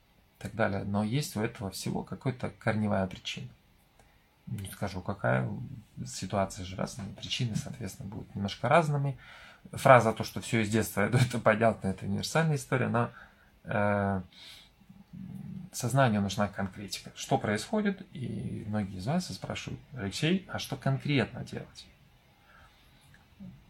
[0.43, 0.85] так далее.
[0.85, 3.49] Но есть у этого всего какая-то корневая причина.
[4.47, 5.49] Не скажу, какая.
[6.07, 9.17] Ситуация же разная, причины, соответственно, будут немножко разными.
[9.71, 13.11] Фраза то, что все из детства, это понятно, это универсальная история, но
[13.65, 14.21] э,
[15.73, 17.13] сознанию нужна конкретика.
[17.15, 18.05] Что происходит?
[18.13, 21.87] И многие из вас спрашивают, Алексей, а что конкретно делать?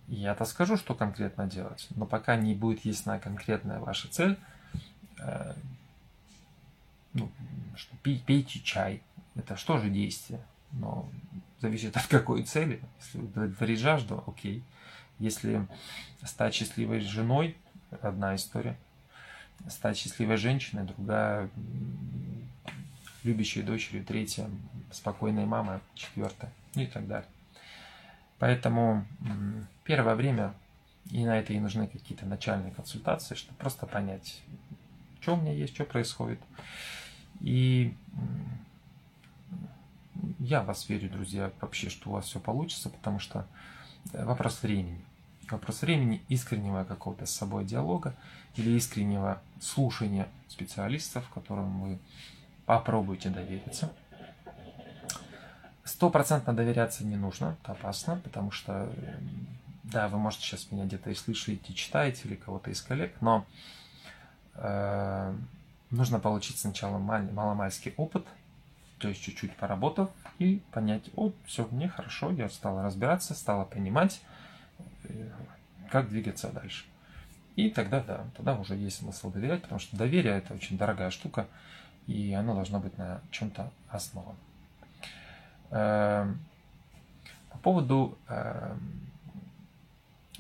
[0.09, 4.39] Я-то скажу, что конкретно делать, но пока не будет ясна конкретная ваша цель,
[5.19, 5.55] э,
[7.15, 7.31] ну,
[7.77, 9.03] что пей, пейте чай.
[9.35, 10.41] Это что же действие?
[10.73, 11.09] Но
[11.61, 12.81] зависит от какой цели.
[13.01, 14.63] Если удовлетворить жажду, окей.
[15.19, 15.67] Если
[16.25, 17.57] стать счастливой женой,
[18.01, 18.77] одна история.
[19.69, 21.49] Стать счастливой женщиной, другая
[23.23, 24.51] любящей дочерью, третья
[24.91, 27.29] спокойной мамой, четвертая, ну и так далее.
[28.39, 29.07] Поэтому
[29.85, 30.55] первое время
[31.11, 34.41] и на это и нужны какие-то начальные консультации, чтобы просто понять,
[35.21, 36.41] что у меня есть, что происходит.
[37.43, 37.95] И
[40.39, 43.47] я вас верю, друзья, вообще, что у вас все получится, потому что
[44.13, 45.01] э, вопрос времени.
[45.51, 48.15] Вопрос времени искреннего какого-то с собой диалога
[48.57, 51.99] или искреннего слушания специалистов, которым вы
[52.65, 53.93] попробуйте довериться.
[55.85, 58.89] Стопроцентно доверяться не нужно, это опасно, потому что,
[59.83, 63.45] да, вы можете сейчас меня где-то и слышите, читаете или кого-то из коллег, но
[64.55, 65.35] э,
[65.93, 68.27] нужно получить сначала мал- маломальский опыт,
[68.99, 74.21] то есть чуть-чуть поработав и понять, о, все, мне хорошо, я стала разбираться, стала понимать,
[75.05, 75.31] э,
[75.91, 76.85] как двигаться дальше.
[77.55, 81.47] И тогда, да, тогда уже есть смысл доверять, потому что доверие это очень дорогая штука,
[82.07, 84.39] и оно должно быть на чем-то основано.
[85.71, 86.41] Эм,
[87.51, 89.01] по поводу, эм,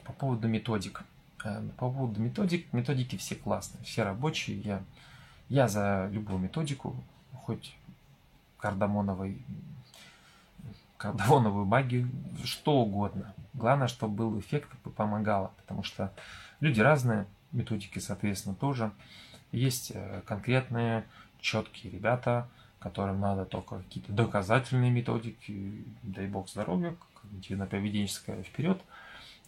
[0.04, 1.02] по поводу методик.
[1.44, 4.60] Эм, по поводу методик, методики все классные, все рабочие.
[4.60, 4.82] Я,
[5.52, 6.96] я за любую методику,
[7.34, 7.76] хоть
[8.56, 9.44] кардамоновой,
[10.96, 12.08] кардамоновую магию,
[12.42, 13.34] что угодно.
[13.52, 16.10] Главное, чтобы был эффект и помогало, потому что
[16.60, 18.92] люди разные, методики, соответственно, тоже.
[19.50, 21.04] Есть э, конкретные
[21.38, 28.80] четкие ребята, которым надо только какие-то доказательные методики, дай бог здоровья, когнитивно-поведенческая вперед.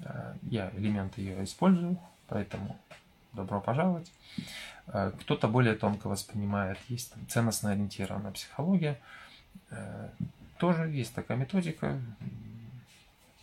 [0.01, 2.79] Э, я элементы ее использую, поэтому
[3.35, 4.13] добро пожаловать.
[4.87, 9.01] Э, кто-то более тонко воспринимает, есть там ценностно ориентированная психология,
[9.71, 10.11] э,
[10.59, 12.01] тоже есть такая методика,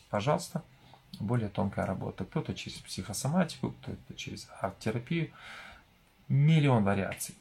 [0.10, 0.64] пожалуйста,
[1.20, 2.26] более тонкая работа.
[2.26, 5.32] Кто-то через психосоматику, кто-то через арт-терапию,
[6.28, 7.36] миллион вариаций.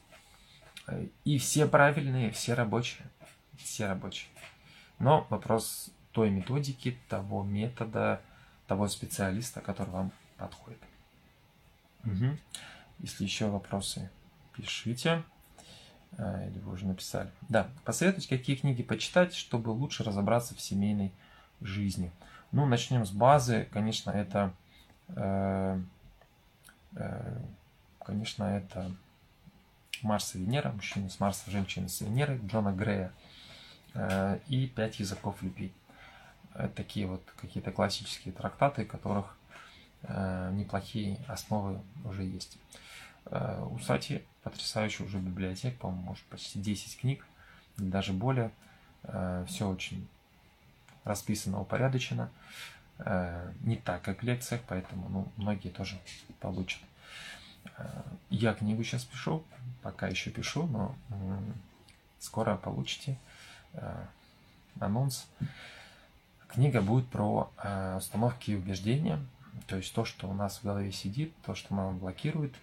[1.25, 3.07] И все правильные, все рабочие.
[3.57, 4.29] Все рабочие.
[4.99, 8.21] Но вопрос той методики, того метода,
[8.67, 10.81] того специалиста, который вам подходит.
[12.05, 12.37] Угу.
[13.01, 14.11] Если еще вопросы,
[14.55, 15.23] пишите.
[16.19, 17.31] А, или вы уже написали.
[17.49, 21.13] Да, посоветуйте, какие книги почитать, чтобы лучше разобраться в семейной
[21.61, 22.11] жизни.
[22.53, 23.69] Ну, начнем с базы.
[23.73, 24.53] Конечно, это...
[25.09, 25.81] Э,
[26.97, 27.39] э,
[28.01, 28.91] конечно, это
[30.03, 33.13] Марс и Венера, мужчина с Марса, женщина с Венеры, Джона Грея
[33.95, 35.73] э, и «Пять языков любви».
[36.75, 39.40] Такие вот какие-то классические трактаты, которых э,
[40.09, 42.59] неплохие основы уже есть.
[43.27, 47.27] Э, у Сати потрясающая уже библиотека, по-моему, может почти 10 книг,
[47.77, 48.51] даже более.
[49.47, 50.07] Все очень
[51.05, 52.31] расписано, упорядочено.
[52.99, 55.99] Не так, как в лекциях, поэтому ну, многие тоже
[56.39, 56.83] получат.
[58.29, 59.43] Я книгу сейчас пишу,
[59.83, 60.95] пока еще пишу, но
[62.21, 63.19] скоро получите
[63.73, 64.05] э,
[64.79, 65.27] анонс.
[66.49, 69.19] Книга будет про э, установки и убеждения,
[69.67, 72.55] то есть то, что у нас в голове сидит, то, что нам блокирует.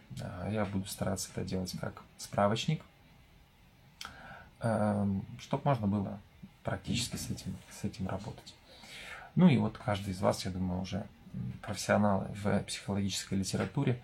[0.50, 2.84] Я буду стараться это делать как справочник,
[4.60, 6.20] чтобы можно было
[6.64, 8.56] практически с этим, с этим работать.
[9.36, 11.06] Ну и вот каждый из вас, я думаю, уже
[11.62, 14.04] профессионалы в психологической литературе,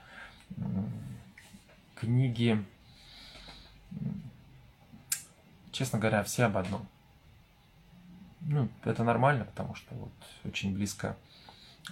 [1.95, 2.63] книги,
[5.71, 6.87] честно говоря, все об одном.
[8.41, 10.11] Ну, это нормально, потому что вот
[10.43, 11.17] очень близко,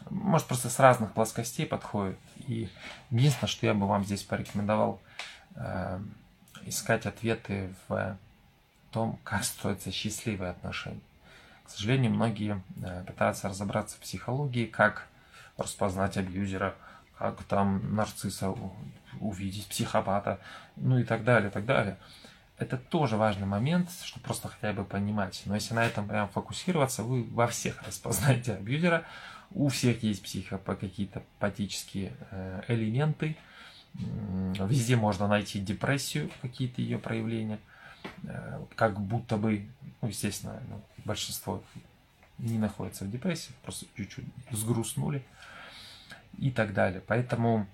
[0.09, 2.17] может, просто с разных плоскостей подходит.
[2.47, 2.69] И
[3.09, 5.01] единственное, что я бы вам здесь порекомендовал,
[5.55, 5.99] э,
[6.65, 8.17] искать ответы в
[8.91, 11.01] том, как строятся счастливые отношения.
[11.65, 15.07] К сожалению, многие э, пытаются разобраться в психологии, как
[15.57, 16.75] распознать абьюзера,
[17.17, 18.53] как там нарцисса
[19.19, 20.39] увидеть, психопата,
[20.75, 21.97] ну и так далее, так далее.
[22.57, 25.41] Это тоже важный момент, чтобы просто хотя бы понимать.
[25.45, 29.05] Но если на этом прям фокусироваться, вы во всех распознаете абьюзера,
[29.53, 33.35] у всех есть психо какие-то патические э, элементы,
[33.93, 37.59] везде можно найти депрессию, какие-то ее проявления,
[38.23, 39.67] э, как будто бы,
[40.01, 41.63] ну, естественно, ну, большинство
[42.37, 45.23] не находится в депрессии, просто чуть-чуть сгрустнули
[46.37, 47.01] и так далее.
[47.05, 47.67] Поэтому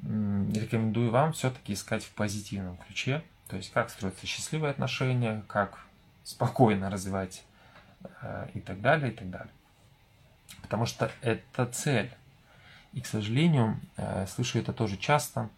[0.00, 5.80] рекомендую вам все-таки искать в позитивном ключе, то есть как строятся счастливые отношения, как
[6.22, 7.44] спокойно развивать
[8.22, 9.52] э, и так далее, и так далее.
[10.62, 12.12] Потому что это цель.
[12.92, 15.48] И, к сожалению, э, слышу это тоже часто,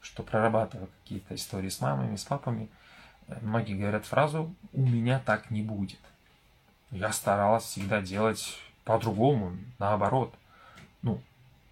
[0.00, 2.68] что прорабатывая какие-то истории с мамами, с папами,
[3.40, 6.00] многие говорят фразу «у меня так не будет».
[6.90, 10.34] Я старалась всегда делать по-другому, наоборот.
[11.02, 11.20] Ну,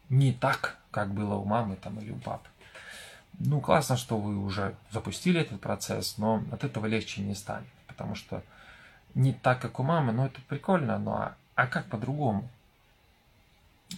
[0.08, 2.48] не так, как было у мамы там или у папы.
[3.38, 8.14] Ну, классно, что вы уже запустили этот процесс, но от этого легче не станет, потому
[8.14, 8.42] что
[9.14, 12.48] не так, как у мамы, но это прикольно, но а, а как по-другому?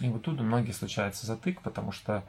[0.01, 2.23] И вот тут у многих случается затык, потому что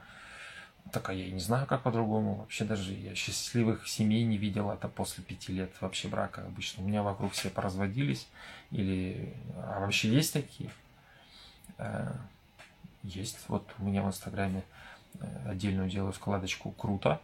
[0.92, 2.36] так, а я не знаю, как по-другому.
[2.36, 6.42] Вообще даже я счастливых семей не видел это после пяти лет вообще брака.
[6.42, 8.28] Обычно у меня вокруг все поразводились.
[8.70, 10.70] Или а вообще есть такие?
[11.78, 12.12] Э,
[13.02, 13.38] есть.
[13.48, 14.62] Вот у меня в Инстаграме
[15.20, 17.20] э, отдельную делаю складочку «Круто».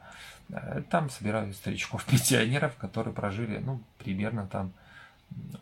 [0.49, 4.73] Э, там собираю старичков-пенсионеров, которые прожили, ну, примерно там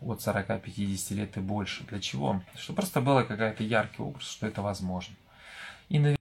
[0.01, 1.83] от 40-50 лет и больше.
[1.85, 2.41] Для чего?
[2.55, 5.15] Чтобы просто было какая-то яркий образ, что это возможно.
[5.89, 6.17] И, наверное,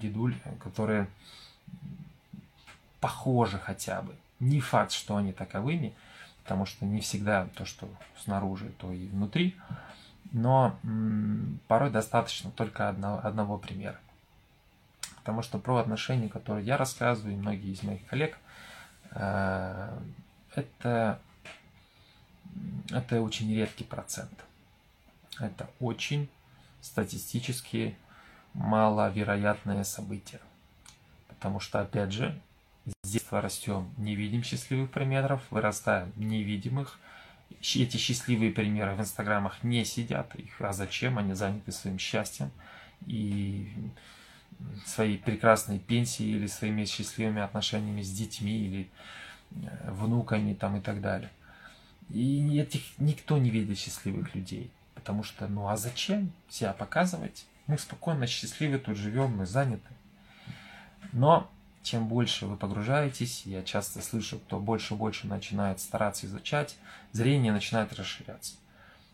[0.00, 1.08] дедуль, которые
[3.00, 4.14] похожи хотя бы.
[4.40, 5.94] Не факт, что они таковыми,
[6.42, 7.88] потому что не всегда то, что
[8.18, 9.56] снаружи, то и внутри.
[10.32, 10.78] Но
[11.68, 13.98] порой достаточно только одного, одного примера.
[15.16, 18.36] Потому что про отношения, которые я рассказываю, и многие из моих коллег,
[19.12, 19.98] э,
[20.54, 21.20] это
[22.90, 24.44] это очень редкий процент.
[25.38, 26.28] Это очень
[26.80, 27.96] статистически
[28.54, 30.40] маловероятное событие.
[31.28, 32.38] Потому что, опять же,
[33.02, 36.98] с детства растем, не видим счастливых примеров, вырастаем невидимых.
[37.60, 40.34] Эти счастливые примеры в инстаграмах не сидят.
[40.34, 41.18] Их, а зачем?
[41.18, 42.50] Они заняты своим счастьем
[43.06, 43.72] и
[44.86, 48.90] своей прекрасной пенсией или своими счастливыми отношениями с детьми или
[49.50, 51.30] э, внуками там и так далее.
[52.12, 54.70] И этих никто не видит счастливых людей.
[54.94, 57.46] Потому что, ну а зачем себя показывать?
[57.66, 59.88] Мы спокойно, счастливы тут живем, мы заняты.
[61.12, 61.50] Но
[61.82, 66.76] чем больше вы погружаетесь, я часто слышу, кто больше и больше начинает стараться изучать,
[67.12, 68.56] зрение начинает расширяться.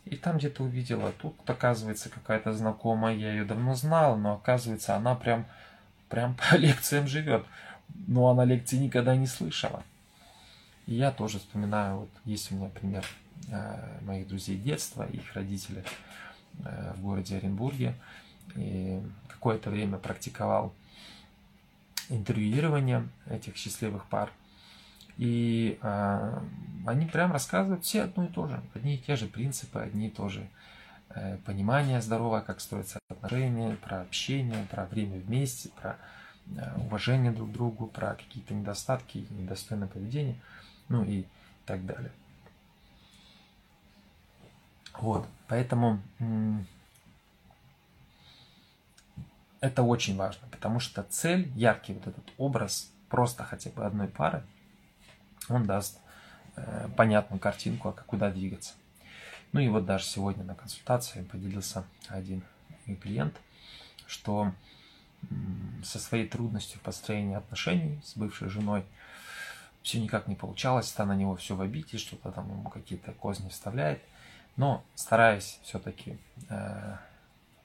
[0.04, 5.14] И там где-то увидела, тут оказывается какая-то знакомая, я ее давно знал, но оказывается она
[5.14, 5.46] прям,
[6.08, 7.46] прям по лекциям живет.
[8.06, 9.84] Но она лекции никогда не слышала.
[10.88, 13.04] И я тоже вспоминаю, вот есть у меня пример
[13.50, 15.84] э, моих друзей детства, их родители
[16.64, 17.94] э, в городе Оренбурге.
[18.56, 20.72] И какое-то время практиковал
[22.08, 24.30] интервьюирование этих счастливых пар.
[25.18, 26.40] И э,
[26.86, 30.10] они прям рассказывают все одно и то же, одни и те же принципы, одни и
[30.10, 30.48] то же
[31.10, 35.98] э, понимание здоровое, как строятся отношения, про общение, про время вместе, про
[36.56, 40.40] э, уважение друг к другу, про какие-то недостатки, недостойное поведение–
[40.88, 41.24] ну и
[41.66, 42.12] так далее.
[44.94, 46.00] Вот, поэтому
[49.60, 54.42] это очень важно, потому что цель, яркий вот этот образ просто хотя бы одной пары,
[55.48, 55.98] он даст
[56.56, 58.74] э, понятную картинку, а куда двигаться.
[59.52, 62.42] Ну и вот даже сегодня на консультации поделился один
[63.00, 63.34] клиент,
[64.06, 64.52] что
[65.84, 68.84] со своей трудностью в построении отношений с бывшей женой–
[69.88, 73.48] все никак не получалось, та на него все в обиде, что-то там ему какие-то козни
[73.48, 74.02] вставляет.
[74.58, 76.18] Но стараясь все-таки
[76.50, 76.96] э,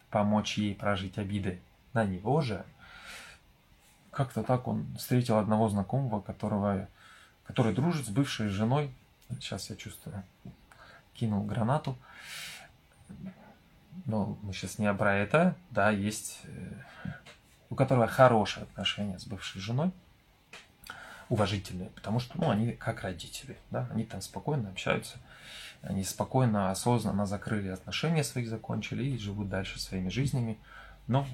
[0.09, 1.59] помочь ей прожить обиды
[1.91, 2.65] на него же,
[4.09, 6.87] как-то так он встретил одного знакомого, которого,
[7.45, 8.95] который дружит с бывшей женой.
[9.29, 10.23] Сейчас я чувствую,
[11.13, 11.97] кинул гранату.
[14.05, 15.57] Но мы сейчас не про это.
[15.71, 16.71] Да, есть э,
[17.69, 19.91] у которого хорошие отношения с бывшей женой
[21.33, 25.17] уважительные, потому что ну, они как родители, да, они там спокойно общаются,
[25.81, 30.59] они спокойно, осознанно закрыли отношения своих, закончили и живут дальше своими жизнями,
[31.07, 31.25] но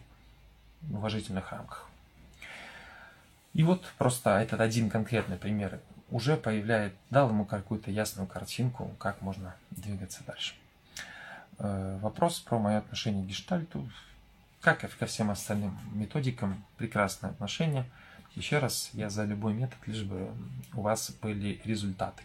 [0.84, 1.86] в уважительных рамках.
[3.52, 5.82] И вот просто этот один конкретный пример
[6.12, 10.56] уже появляет, дал ему какую-то ясную картинку, как можно двигаться дальше.
[11.58, 13.89] Э, вопрос про мое отношение к гештальту,
[14.62, 17.84] как и ко всем остальным методикам, прекрасное отношение–
[18.36, 20.32] еще раз, я за любой метод, лишь бы
[20.73, 22.23] у вас были результаты.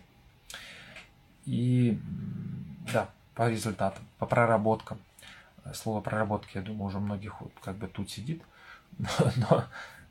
[1.47, 1.99] И
[2.93, 4.99] да, по результатам, по проработкам.
[5.73, 8.43] Слово проработки, я думаю, уже многих вот как бы тут сидит.
[8.99, 9.65] Но, но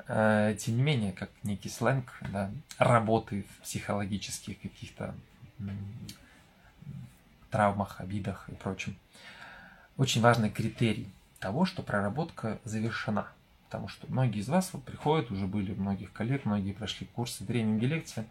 [0.08, 5.14] э, тем не менее, как некий сленг, да, работы в психологических каких-то
[7.52, 8.96] травмах, обидах и прочем.
[9.98, 11.08] Очень важный критерий
[11.40, 13.28] того, что проработка завершена–
[13.74, 17.86] потому что многие из вас вот приходят, уже были многих коллег, многие прошли курсы тренинги,
[17.86, 18.30] лекции,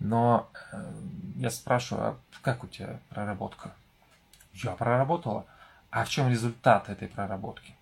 [0.00, 0.92] но э,
[1.36, 3.72] я спрашиваю, а как у тебя проработка?
[4.54, 5.46] Я проработала.
[5.90, 7.76] А в чем результат этой проработки?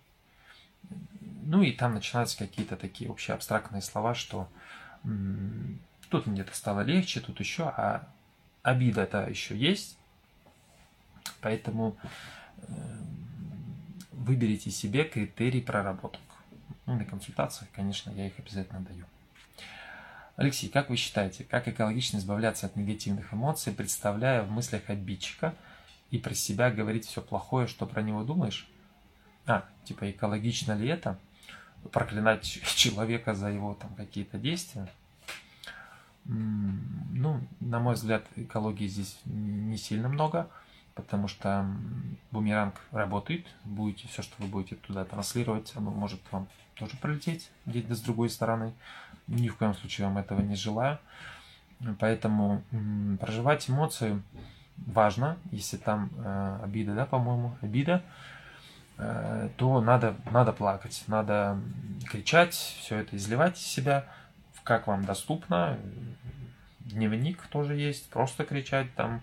[1.41, 4.47] Ну и там начинаются какие-то такие общие абстрактные слова, что
[6.09, 8.07] тут где-то стало легче, тут еще, а
[8.61, 9.97] обида это еще есть,
[11.41, 11.97] поэтому
[12.57, 12.63] э,
[14.11, 16.21] выберите себе критерий проработок.
[16.85, 19.05] Ну, на консультациях, конечно, я их обязательно даю.
[20.35, 25.53] Алексей, как вы считаете, как экологично избавляться от негативных эмоций, представляя в мыслях обидчика
[26.09, 28.67] и про себя говорить все плохое, что про него думаешь?
[29.45, 31.19] А, типа, экологично ли это?
[31.91, 32.43] Проклинать
[32.75, 34.87] человека за его там какие-то действия?
[36.25, 40.49] Ну, на мой взгляд, экологии здесь не сильно много,
[40.93, 41.65] потому что
[42.31, 46.47] бумеранг работает, будете все, что вы будете туда транслировать, оно может вам
[46.81, 48.73] тоже пролететь где-то с другой стороны.
[49.27, 50.97] Ни в коем случае вам этого не желаю.
[51.99, 52.63] Поэтому
[53.19, 54.21] проживать эмоции
[54.77, 58.01] важно, если там э, обида, да, по-моему, обида,
[58.97, 61.59] э, то надо, надо плакать, надо
[62.09, 64.05] кричать, все это изливать из себя,
[64.63, 65.77] как вам доступно.
[66.79, 69.21] Дневник тоже есть, просто кричать, там,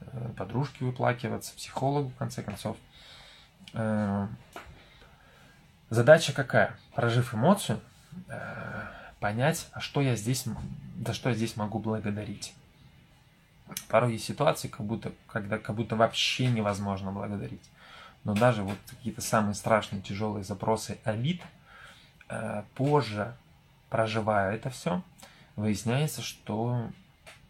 [0.00, 2.76] э, подружки выплакиваться, психологу, в конце концов.
[3.72, 4.28] Э,
[5.90, 6.76] задача какая?
[6.94, 7.80] Прожив эмоцию,
[8.28, 8.86] э,
[9.20, 10.44] понять, а что я здесь,
[11.04, 12.54] за что я здесь могу благодарить.
[13.88, 17.62] Порой есть ситуации, как будто, когда как будто вообще невозможно благодарить.
[18.24, 21.42] Но даже вот какие-то самые страшные, тяжелые запросы обид,
[22.28, 23.34] э, позже,
[23.90, 25.02] проживая это все,
[25.56, 26.90] выясняется, что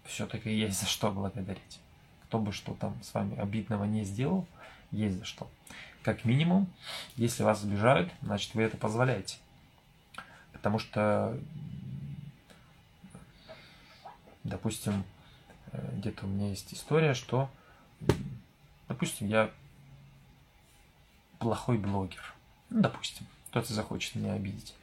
[0.05, 1.80] все-таки есть за что благодарить.
[2.24, 4.47] Кто бы что там с вами обидного не сделал,
[4.91, 5.51] есть за что.
[6.03, 6.72] Как минимум,
[7.16, 9.39] если вас обижают, значит вы это позволяете.
[10.53, 11.39] Потому что,
[14.45, 15.05] допустим,
[15.72, 17.51] э, где-то у меня есть история, что,
[18.89, 19.51] допустим, я
[21.39, 22.34] плохой блогер.
[22.70, 24.74] Ну, допустим, кто-то захочет меня обидеть.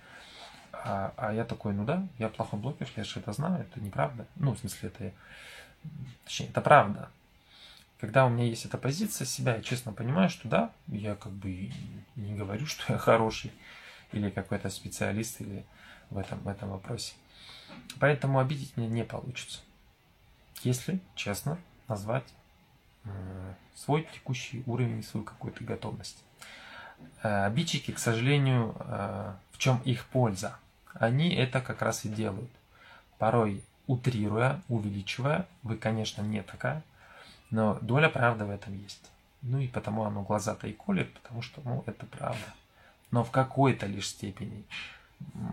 [0.72, 4.26] А, а я такой, ну да, я плохой блогер, я же это знаю, это неправда.
[4.36, 5.12] Ну, в смысле, это,
[6.24, 7.10] точнее, это правда.
[8.06, 11.72] Когда у меня есть эта позиция себя, я честно понимаю, что да, я как бы
[12.16, 13.51] не говорю, что я хороший
[14.12, 15.66] или какой-то специалист или
[16.12, 17.16] в этом, в этом вопросе.
[17.99, 19.62] Поэтому обидеть меня не получится.
[20.62, 22.32] Если честно назвать
[23.74, 26.24] свой текущий уровень, свою какую-то готовность.
[27.24, 30.60] Э, обидчики, к сожалению, э, в чем их польза?
[30.93, 32.51] Они это как раз и делают.
[33.18, 36.84] Порой утрируя, увеличивая, вы, конечно, не такая,
[37.52, 39.12] но доля правды в этом есть.
[39.41, 42.46] Ну и потому оно глаза-то и колет, потому что, ну, это правда.
[43.12, 44.66] Но в какой-то лишь степени.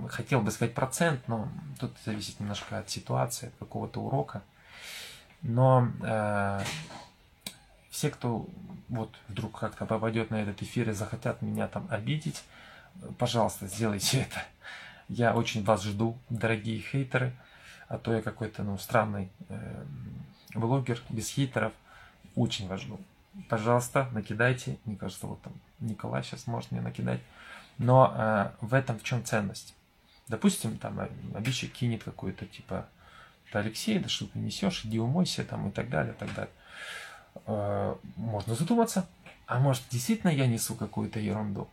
[0.08, 4.42] Хотел бы сказать процент, но тут зависит немножко от ситуации, от какого-то урока.
[5.42, 6.64] Но э,
[7.90, 8.48] все, кто
[8.88, 12.42] вот вдруг как-то попадет на этот эфир и захотят меня там обидеть,
[13.18, 14.42] пожалуйста, сделайте это.
[15.08, 17.32] Я очень вас жду, дорогие хейтеры,
[17.88, 19.84] а то я какой-то ну, странный э,
[20.54, 21.72] блогер без хейтеров.
[22.34, 23.00] Очень вас жду.
[23.48, 24.78] Пожалуйста, накидайте.
[24.84, 27.20] Мне кажется, вот там Николай сейчас может мне накидать.
[27.78, 29.74] Но э, в этом в чем ценность?
[30.28, 31.00] Допустим, там
[31.34, 32.86] обидчик кинет какой-то типа,
[33.52, 36.52] да Алексей, да что ты несешь, иди умойся там и так далее, и так далее.
[37.46, 39.06] Э, можно задуматься,
[39.46, 41.68] а может действительно я несу какую-то ерунду?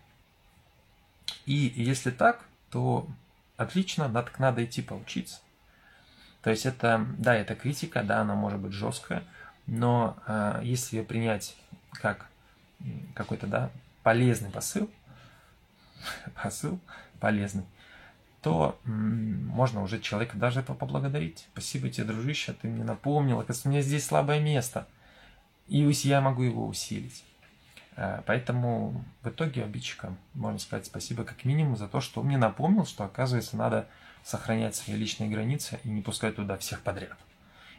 [1.45, 3.07] И если так, то
[3.57, 5.39] отлично, надо, надо идти поучиться.
[6.41, 9.24] То есть это, да, это критика, да, она может быть жесткая,
[9.70, 11.55] но э, если ее принять
[11.93, 12.28] как
[13.13, 13.70] какой-то, да,
[14.03, 14.89] полезный посыл,
[16.43, 16.80] посыл
[17.20, 17.65] полезный,
[18.41, 21.47] то можно уже человека даже этого поблагодарить.
[21.51, 24.88] Спасибо тебе, дружище, ты мне напомнил, оказывается, у меня здесь слабое место,
[25.67, 27.24] и я могу его усилить.
[27.95, 32.38] Э, поэтому в итоге обидчикам можно сказать спасибо как минимум за то, что он мне
[32.38, 33.88] напомнил, что оказывается надо
[34.24, 37.17] сохранять свои личные границы и не пускать туда всех подряд.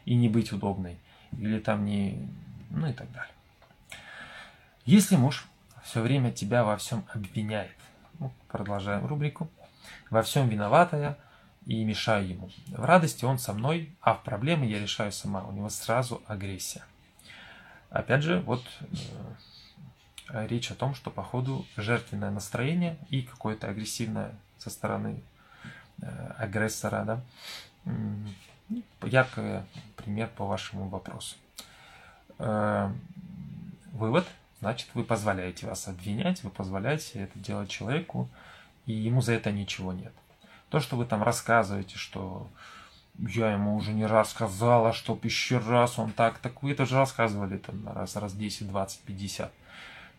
[0.05, 0.97] И не быть удобной.
[1.37, 2.27] Или там не...
[2.69, 3.33] Ну и так далее.
[4.85, 5.45] Если муж
[5.83, 7.75] все время тебя во всем обвиняет,
[8.19, 9.49] ну, продолжаем рубрику,
[10.09, 11.17] во всем виноватая
[11.65, 12.49] и мешаю ему.
[12.67, 15.43] В радости он со мной, а в проблемы я решаю сама.
[15.43, 16.83] У него сразу агрессия.
[17.89, 18.63] Опять же, вот
[20.33, 25.21] Э, речь о том, что по ходу жертвенное настроение и какое-то агрессивное со стороны
[26.01, 27.21] э, агрессора, да,
[29.03, 29.61] яркий
[29.95, 31.35] пример по вашему вопросу.
[33.93, 34.27] Вывод,
[34.59, 38.29] значит, вы позволяете вас обвинять, вы позволяете это делать человеку,
[38.85, 40.13] и ему за это ничего нет.
[40.69, 42.47] То, что вы там рассказываете, что
[43.19, 46.95] я ему уже не раз сказала, чтоб еще раз он так, так вы это же
[46.95, 49.51] рассказывали там раз, раз 10, 20, 50.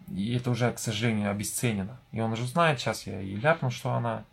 [0.09, 1.98] И это уже, к сожалению, обесценено.
[2.12, 4.24] И он уже знает, сейчас я и ляпну, что она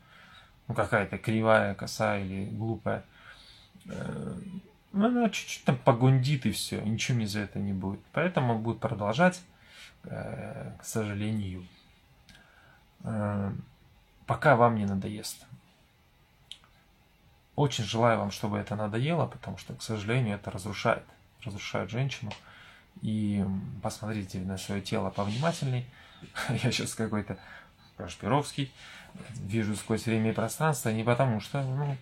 [0.67, 3.03] ну, какая-то кривая, косая или глупая.
[3.85, 4.35] Э,
[4.91, 7.99] ну, она чуть-чуть там погундит и все, ничего мне за это не будет.
[8.11, 9.41] Поэтому он будет продолжать,
[10.03, 11.65] э, к сожалению,
[13.03, 13.51] э,
[14.25, 15.45] пока вам не надоест.
[17.55, 21.03] Очень желаю вам, чтобы это надоело, потому что, к сожалению, это разрушает,
[21.43, 22.31] разрушает женщину.
[23.01, 23.45] И
[23.83, 25.85] посмотрите на свое тело повнимательней.
[26.49, 27.37] Я сейчас какой-то
[27.97, 28.71] Кашпировский
[29.35, 31.97] вижу сквозь время и пространство, не потому что, ну,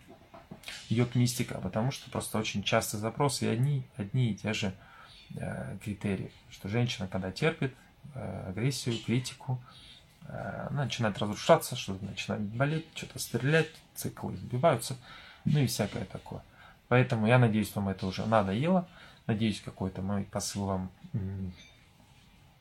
[0.89, 4.73] йог мистика, потому что просто очень часто запросы и одни, одни и те же
[5.35, 7.73] э, критерии, что женщина, когда терпит
[8.15, 9.61] э, агрессию, критику,
[10.27, 14.97] э, начинает разрушаться, что-то начинает болеть, что-то стрелять, циклы сбиваются,
[15.45, 16.41] ну и всякое такое.
[16.87, 18.87] Поэтому я надеюсь, вам это уже надоело,
[19.25, 20.91] надеюсь, какой-то мой посыл вам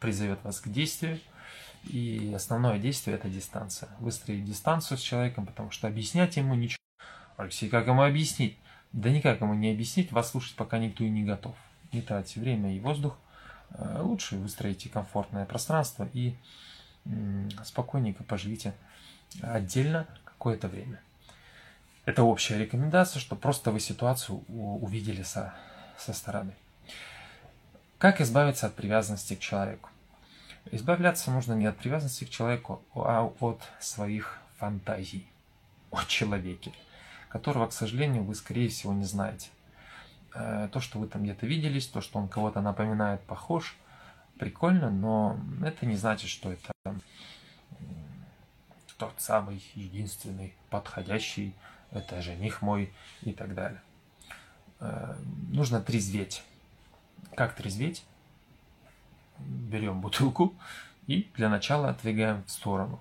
[0.01, 1.21] призовет вас к действию.
[1.85, 3.89] И основное действие– это дистанция.
[4.01, 6.86] Выстроить дистанцию с человеком, потому что объяснять ему ничего.
[7.37, 8.57] Алексей, как ему объяснить?
[8.93, 11.55] Да никак ему не объяснить, вас слушать пока никто и не готов.
[11.93, 13.19] Не тратьте время и воздух.
[13.71, 16.35] Э, лучше выстроите комфортное пространство и
[17.65, 18.75] спокойненько поживите
[19.41, 21.01] отдельно какое-то время.
[22.05, 25.55] Это общая рекомендация, что просто вы ситуацию увидели со,
[25.99, 26.53] со стороны.
[27.99, 29.89] Как избавиться от привязанности к человеку?
[30.71, 35.27] Избавляться нужно не от привязанности к человеку, а от своих фантазий
[35.91, 36.73] о человеке,
[37.29, 39.49] которого, к сожалению, вы, скорее всего, не знаете.
[40.35, 43.77] Э, то, что вы там где-то виделись, то, что он кого-то напоминает, похож,
[44.39, 46.73] прикольно, но это не значит, что это
[48.99, 51.55] тот самый единственный подходящий,
[51.91, 53.83] это жених мой и так далее.
[54.81, 55.17] Э,
[55.51, 56.43] нужно трезветь.
[57.35, 58.05] Как трезветь?
[59.39, 60.55] берем бутылку
[61.07, 63.01] и для начала отодвигаем в сторону.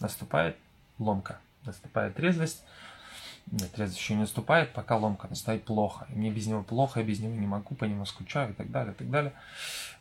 [0.00, 0.56] Наступает
[0.98, 2.64] ломка, наступает трезвость.
[3.50, 6.06] Нет, трезвость еще не наступает, пока ломка наступает плохо.
[6.10, 8.70] И мне без него плохо, я без него не могу, по нему скучаю и так
[8.70, 9.32] далее, и так далее.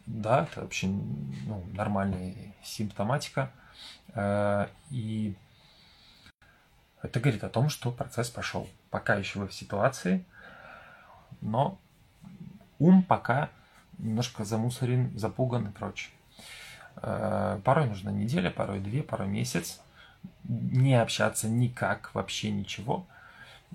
[0.06, 3.52] Да, это вообще ну, нормальная симптоматика.
[4.14, 5.36] Э, и
[7.02, 8.68] это говорит о том, что процесс пошел.
[8.92, 10.26] Пока еще вы в ситуации,
[11.42, 11.80] но
[12.78, 13.50] ум пока
[13.98, 16.14] немножко замусорен, запуган и прочее.
[16.98, 19.82] Э, порой нужна неделя, порой две, порой месяц.
[20.44, 23.08] Не общаться никак, вообще ничего.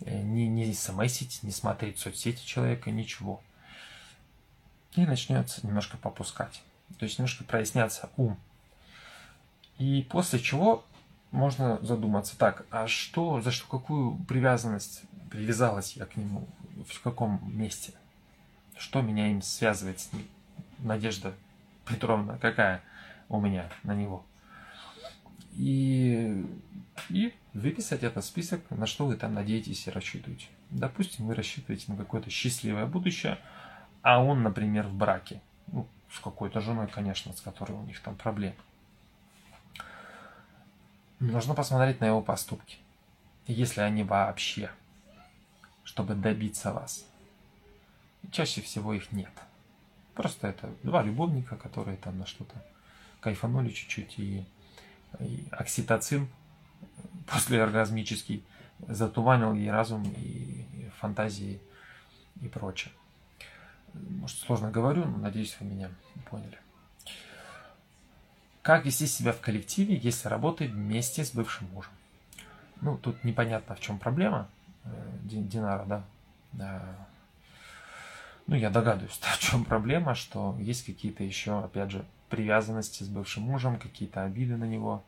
[0.03, 3.43] Э, не, не смсить, не смотреть соцсети человека, ничего.
[4.95, 6.63] И начнется немножко попускать.
[6.99, 8.39] То есть немножко проясняться ум.
[9.79, 10.85] И после чего
[11.31, 16.47] можно задуматься, так, а что, за что, какую привязанность привязалась я к нему,
[16.89, 17.93] в каком месте–
[18.77, 20.27] что меня им связывает с ним?
[20.79, 21.35] Надежда
[21.87, 22.83] Петровна, какая
[23.29, 24.25] у меня на него?
[25.57, 26.45] И,
[27.09, 30.47] и выписать этот список, на что вы там надеетесь и рассчитываете.
[30.71, 33.39] Допустим, вы рассчитываете на какое-то счастливое будущее,
[34.03, 35.41] а он, например, в браке.
[35.69, 38.57] Ну, с какой-то женой, конечно, с которой у них там проблемы.
[41.21, 42.79] Нужно посмотреть на его поступки.
[43.47, 44.71] Если они вообще,
[45.85, 47.07] чтобы добиться вас.
[48.31, 49.31] Чаще всего их нет.
[50.15, 52.55] Просто это два любовника, которые там на что-то
[53.21, 54.45] кайфанули чуть-чуть, и,
[55.51, 56.29] окситоцин
[57.27, 58.45] после оргазмический
[58.87, 61.61] затуманил ей разум и, фантазии
[62.41, 62.93] и прочее.
[63.93, 65.91] Может, сложно говорю, но надеюсь, вы меня
[66.31, 66.59] поняли.
[68.63, 71.93] Как вести себя в коллективе, если работает вместе с бывшим мужем?
[72.81, 74.49] Ну, тут непонятно, в чем проблема.
[74.85, 74.91] Э,
[75.23, 75.85] Динара,
[76.53, 76.83] да,
[78.47, 82.05] ну, я догадываюсь, в чем проблема, что есть какие-то еще, опять же,
[82.35, 85.05] привязанности с бывшим мужем, какие-то обиды на него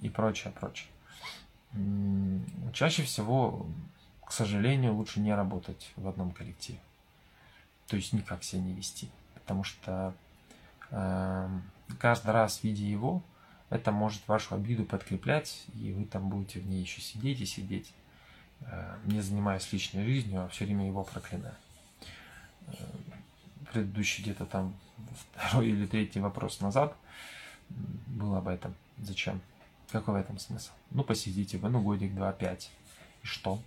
[0.00, 0.88] и прочее, прочее.
[2.72, 3.66] Чаще всего,
[4.24, 6.78] к сожалению, лучше не работать в одном коллективе.
[7.88, 9.10] То есть никак себя не вести.
[9.34, 10.14] Потому что
[10.90, 11.48] э,
[11.98, 13.22] каждый раз, видя его,
[13.68, 17.92] это может вашу обиду подкреплять, и вы там будете в ней еще сидеть и сидеть,
[18.60, 21.56] э, не занимаясь личной жизнью, а все время его проклиная
[23.72, 24.74] предыдущий где-то там
[25.32, 26.94] второй или третий вопрос назад
[27.68, 28.74] был об этом.
[28.98, 29.40] Зачем?
[29.90, 30.70] Какой в этом смысл?
[30.90, 32.70] Ну, посидите вы, ну, годик, два, пять.
[33.22, 33.60] И что?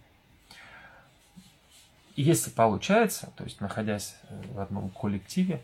[2.15, 5.61] И если получается, то есть находясь в одном коллективе,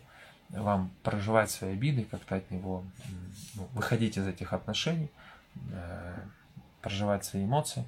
[0.48, 2.84] вам проживать свои обиды, как-то от него
[3.54, 5.08] ну, выходить из этих отношений,
[5.70, 6.18] э,
[6.82, 7.84] проживать свои эмоции,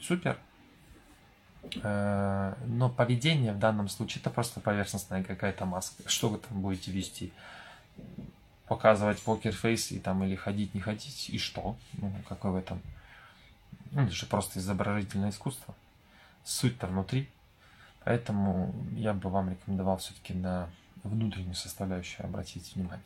[0.00, 0.49] супер, Э,
[1.74, 6.08] но поведение в данном случае это просто поверхностная какая-то маска.
[6.08, 7.32] Что вы там будете вести?
[8.66, 11.76] Показывать покерфейс и там или ходить, не ходить, и что?
[11.94, 12.80] Ну, какой в этом?
[13.90, 15.74] Ну, это же просто изобразительное искусство.
[16.44, 17.28] Суть-то внутри.
[18.04, 20.70] Поэтому я бы вам рекомендовал все-таки на
[21.02, 23.04] внутреннюю составляющую обратить внимание.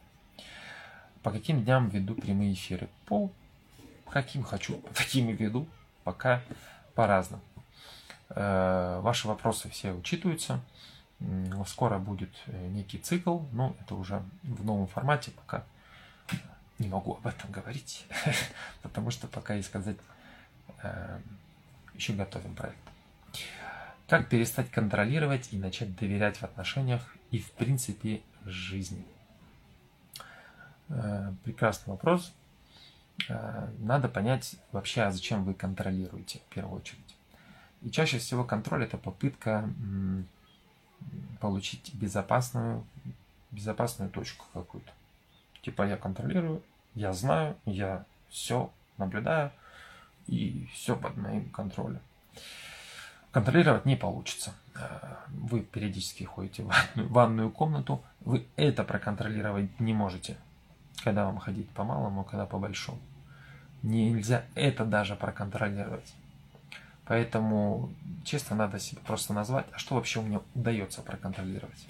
[1.22, 2.88] По каким дням веду прямые эфиры?
[3.06, 3.30] По
[4.10, 5.66] каким хочу, по таким и веду,
[6.04, 6.42] пока
[6.94, 7.42] по-разному.
[8.34, 10.60] Э, ваши вопросы все учитываются.
[11.66, 15.64] Скоро будет э, некий цикл, но это уже в новом формате, пока
[16.78, 18.06] не могу об этом говорить,
[18.82, 19.96] потому что пока и сказать
[20.82, 21.20] э,
[21.94, 22.76] еще готовим проект.
[24.08, 29.04] Как перестать контролировать и начать доверять в отношениях и в принципе жизни?
[31.44, 32.34] Прекрасный вопрос.
[33.78, 37.16] Надо понять вообще, а зачем вы контролируете в первую очередь.
[37.84, 39.68] И чаще всего контроль это попытка
[41.40, 42.84] получить безопасную,
[43.50, 44.90] безопасную точку какую-то.
[45.62, 46.62] Типа я контролирую,
[46.94, 49.52] я знаю, я все наблюдаю,
[50.26, 52.00] и все под моим контролем.
[53.30, 54.54] Контролировать не получится.
[54.74, 60.36] Э, вы периодически ходите в ванную, комнату, вы это проконтролировать не можете,
[61.02, 63.00] когда вам ходить по малому, когда по большому.
[63.82, 66.14] Нельзя это даже проконтролировать.
[67.06, 67.92] Поэтому,
[68.24, 71.86] честно, надо себе просто назвать, а что вообще у меня удается проконтролировать.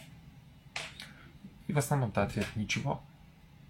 [1.69, 3.01] И в основном-то ответ ничего.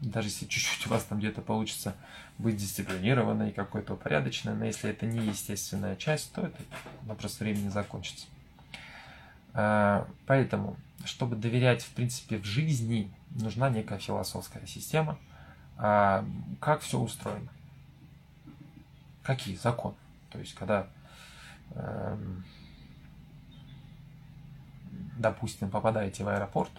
[0.01, 1.95] Даже если чуть-чуть у вас там где-то получится
[2.39, 6.61] быть дисциплинированной, какой-то упорядоченной, но если это не естественная часть, то это
[7.03, 8.27] вопрос времени закончится.
[9.53, 15.19] А, поэтому, чтобы доверять, в принципе, в жизни, нужна некая философская система,
[15.77, 16.25] а,
[16.61, 17.49] как все устроено.
[19.23, 19.97] Какие законы.
[20.31, 20.89] То есть, когда
[25.19, 26.73] допустим, попадаете в аэропорт,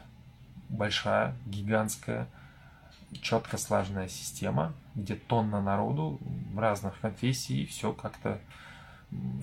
[0.69, 2.27] большая, гигантская,
[3.21, 6.19] четко слаженная система, где тонна народу
[6.55, 8.39] разных конфессий, все как-то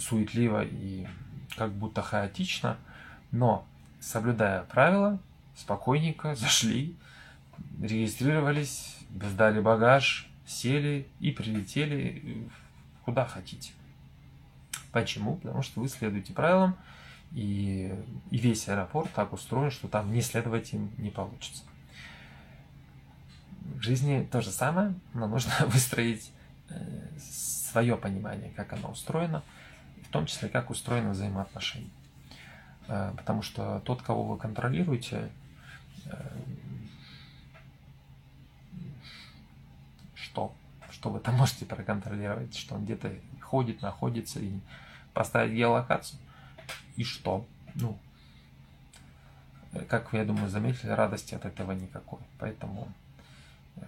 [0.01, 1.07] суетливо и
[1.57, 2.77] как будто хаотично,
[3.31, 3.67] но
[4.01, 5.19] соблюдая правила,
[5.57, 6.97] спокойненько зашли,
[7.81, 12.49] регистрировались, сдали багаж, сели и прилетели
[13.05, 13.73] куда хотите.
[14.93, 15.37] Почему?
[15.37, 16.77] Потому что вы следуете правилам,
[17.33, 17.95] и,
[18.31, 21.65] и весь аэропорт так устроен, что там не следовать им не получится.
[23.63, 26.31] В жизни то же самое, но нужно выстроить
[26.69, 29.43] э, свое понимание, как оно устроено,
[30.03, 31.91] в том числе, как устроено взаимоотношения.
[32.89, 35.31] Э, потому что тот, кого вы контролируете,
[36.05, 36.39] э,
[40.15, 40.55] что?
[40.91, 43.11] Что вы там можете проконтролировать, что он где-то
[43.53, 44.51] ходит, находится и
[45.13, 46.19] поставить геолокацию.
[46.97, 47.47] И что?
[47.75, 47.99] Ну,
[49.91, 52.21] как вы, я думаю, заметили, радости от этого никакой.
[52.39, 52.91] Поэтому
[53.77, 53.83] э,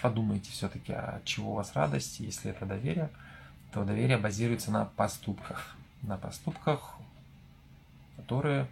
[0.00, 2.20] подумайте все-таки, от чего у вас радость.
[2.20, 3.10] Если это доверие,
[3.72, 5.74] то доверие базируется на поступках.
[6.02, 6.94] На поступках,
[8.16, 8.68] которые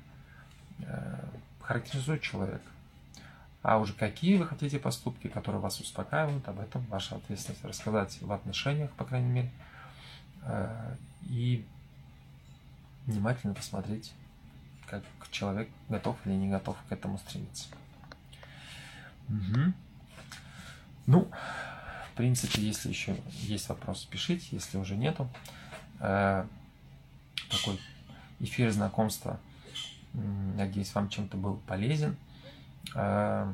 [0.78, 1.18] э,
[1.60, 2.70] характеризуют человека.
[3.62, 8.30] А уже какие вы хотите поступки, которые вас успокаивают, об этом ваша ответственность рассказать в
[8.30, 9.50] отношениях, по крайней мере,
[11.28, 11.64] и
[13.06, 14.12] внимательно посмотреть,
[14.86, 17.68] как человек готов или не готов к этому стремиться.
[19.28, 19.72] Угу.
[21.06, 21.30] Ну,
[22.12, 25.28] в принципе, если еще есть вопрос, пишите, если уже нету.
[26.00, 26.46] Э,
[27.50, 27.80] такой
[28.40, 29.40] эфир знакомства,
[30.12, 32.16] надеюсь, вам чем-то был полезен,
[32.94, 33.52] э,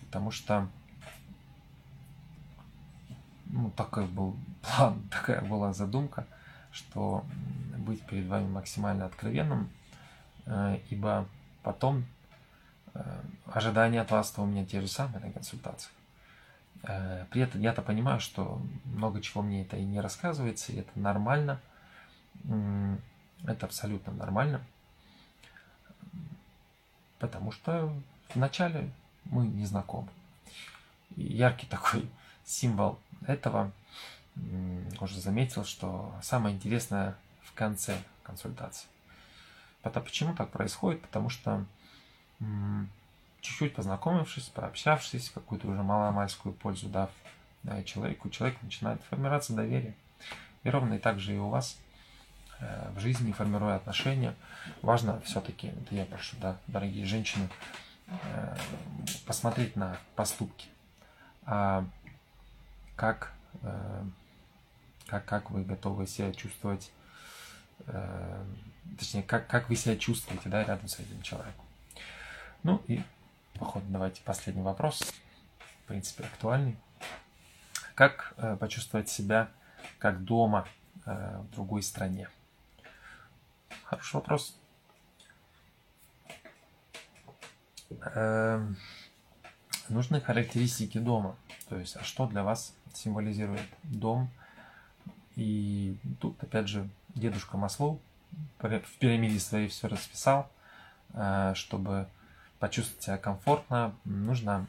[0.00, 0.68] потому что
[3.48, 6.26] ну, такой был план, такая была задумка,
[6.72, 7.24] что
[7.76, 9.70] быть перед вами максимально откровенным,
[10.46, 11.26] э, ибо
[11.62, 12.04] потом
[12.94, 15.92] э, ожидания от вас-то у меня те же самые на консультациях.
[16.82, 20.90] Э, при этом я-то понимаю, что много чего мне это и не рассказывается, и это
[20.98, 21.60] нормально.
[23.44, 24.60] Это абсолютно нормально.
[27.18, 27.92] Потому что
[28.34, 28.90] вначале
[29.24, 30.08] мы не знакомы.
[31.16, 32.08] Яркий такой
[32.44, 33.72] символ этого
[35.00, 38.86] уже заметил, что самое интересное в конце консультации.
[39.82, 41.02] Потому, почему так происходит?
[41.02, 41.64] Потому что
[43.40, 47.10] чуть-чуть познакомившись, пообщавшись, какую-то уже маломальскую пользу дав
[47.84, 49.94] человеку, человек начинает формироваться доверие.
[50.62, 51.76] И ровно и так же и у вас
[52.60, 54.34] э, в жизни, формируя отношения,
[54.82, 57.48] важно все-таки, это я прошу, да, дорогие женщины,
[58.06, 58.56] э,
[59.26, 60.66] посмотреть на поступки.
[61.46, 61.84] А
[62.98, 63.32] как,
[63.62, 64.04] э,
[65.06, 66.90] как, как вы готовы себя чувствовать,
[67.86, 68.44] э,
[68.98, 71.64] точнее, как, как вы себя чувствуете да, рядом с этим человеком.
[72.64, 73.00] Ну и,
[73.54, 75.14] походу, давайте последний вопрос,
[75.84, 76.76] в принципе, актуальный.
[77.94, 79.48] Как э, почувствовать себя
[80.00, 80.66] как дома
[81.06, 82.28] в другой стране?
[83.84, 84.58] Хороший вопрос.
[88.14, 88.76] Эм,
[89.88, 91.36] нужны характеристики дома.
[91.68, 94.28] То есть, а что для вас символизирует дом?
[95.36, 98.00] И тут, опять же, дедушка Маслоу
[98.58, 100.50] в пирамиде своей все расписал,
[101.14, 102.08] э, чтобы
[102.58, 104.66] почувствовать себя комфортно, нужно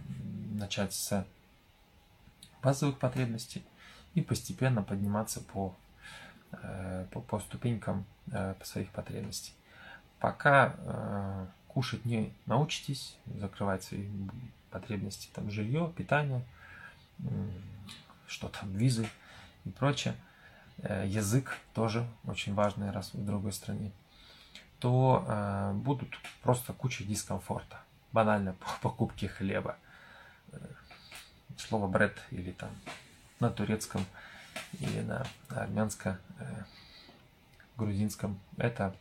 [0.53, 1.25] начать с
[2.61, 3.63] базовых потребностей
[4.13, 5.75] и постепенно подниматься по,
[6.51, 9.53] э, по, по ступенькам э, по своих потребностей.
[10.19, 10.75] Пока
[11.69, 14.05] кушать не научитесь, закрывать свои
[14.69, 16.43] потребности, там жилье, питание,
[18.29, 19.09] что там, визы
[19.65, 20.15] и прочее,
[20.77, 23.91] э, язык тоже очень важный, раз в другой стране,
[24.79, 27.81] то э, будут просто куча дискомфорта.
[28.11, 29.75] Банально по покупке хлеба.
[30.51, 30.57] Э,
[31.57, 32.69] слово бред или там
[33.39, 34.05] на турецком
[34.79, 36.17] или на армянском,
[37.77, 38.93] грузинском, это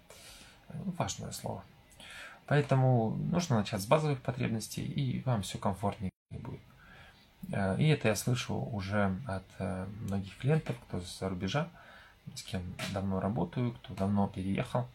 [0.69, 1.65] важное слово.
[2.47, 6.11] Поэтому нужно начать с базовых потребностей, и вам все комфортнее.
[6.11, 6.18] Э,
[7.51, 11.69] и это я слышу уже от э, многих клиентов, кто за рубежа,
[12.35, 14.87] с кем давно работаю, кто давно переехал,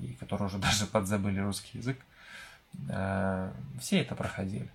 [0.00, 1.98] и которые уже даже подзабыли русский язык.
[2.88, 4.70] Э, все это проходили.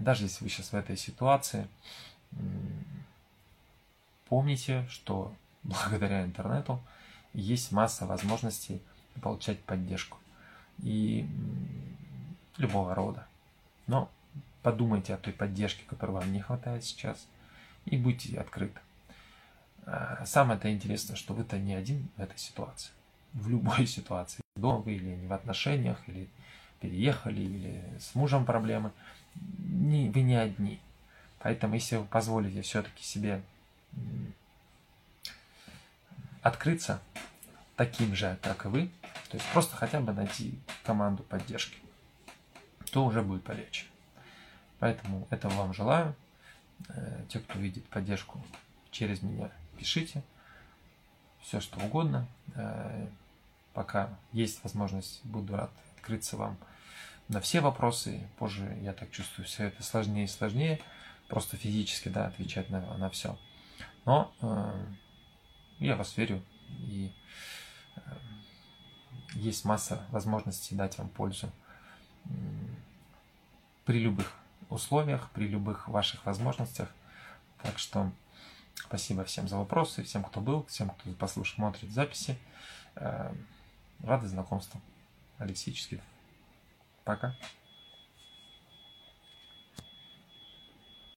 [0.00, 1.66] Даже если вы сейчас в этой ситуации,
[4.28, 6.82] помните, что благодаря интернету
[7.32, 8.82] есть масса возможностей
[9.22, 10.18] получать поддержку
[10.82, 11.26] и
[12.58, 13.26] любого рода.
[13.86, 14.10] Но
[14.64, 17.28] подумайте о той поддержке, которой вам не хватает сейчас,
[17.84, 18.80] и будьте открыты.
[19.84, 22.90] А, самое-то интересное, что вы-то не один в этой ситуации.
[23.34, 24.40] В любой ситуации.
[24.56, 26.28] Дома вы или не в отношениях, или
[26.80, 28.90] переехали, или с мужем проблемы.
[29.58, 30.80] Не, вы не одни.
[31.40, 33.42] Поэтому, если вы позволите все-таки себе
[36.40, 37.02] открыться
[37.76, 38.90] таким же, как и вы,
[39.28, 41.76] то есть просто хотя бы найти команду поддержки,
[42.90, 43.84] то уже будет полегче.
[44.84, 46.14] Поэтому этого вам желаю.
[46.90, 48.44] Э, те, кто видит поддержку
[48.90, 50.22] через меня, пишите
[51.40, 52.28] все, что угодно.
[52.54, 53.08] Э,
[53.72, 56.58] пока есть возможность, буду рад открыться вам
[57.28, 58.28] на все вопросы.
[58.36, 60.82] Позже, я так чувствую, все это сложнее и сложнее.
[61.28, 63.38] Просто физически, да, отвечать на, на все.
[64.04, 64.86] Но э,
[65.78, 67.10] я вас верю и
[69.32, 71.50] есть масса возможностей дать вам пользу
[73.86, 74.43] при любых
[74.74, 76.88] условиях, при любых ваших возможностях.
[77.62, 78.10] Так что
[78.74, 82.38] спасибо всем за вопросы, всем, кто был, всем, кто послушал, смотрит записи.
[82.96, 83.32] Э,
[84.02, 84.80] рады знакомству.
[85.38, 86.04] Алексей Ческидов.
[87.04, 87.36] Пока.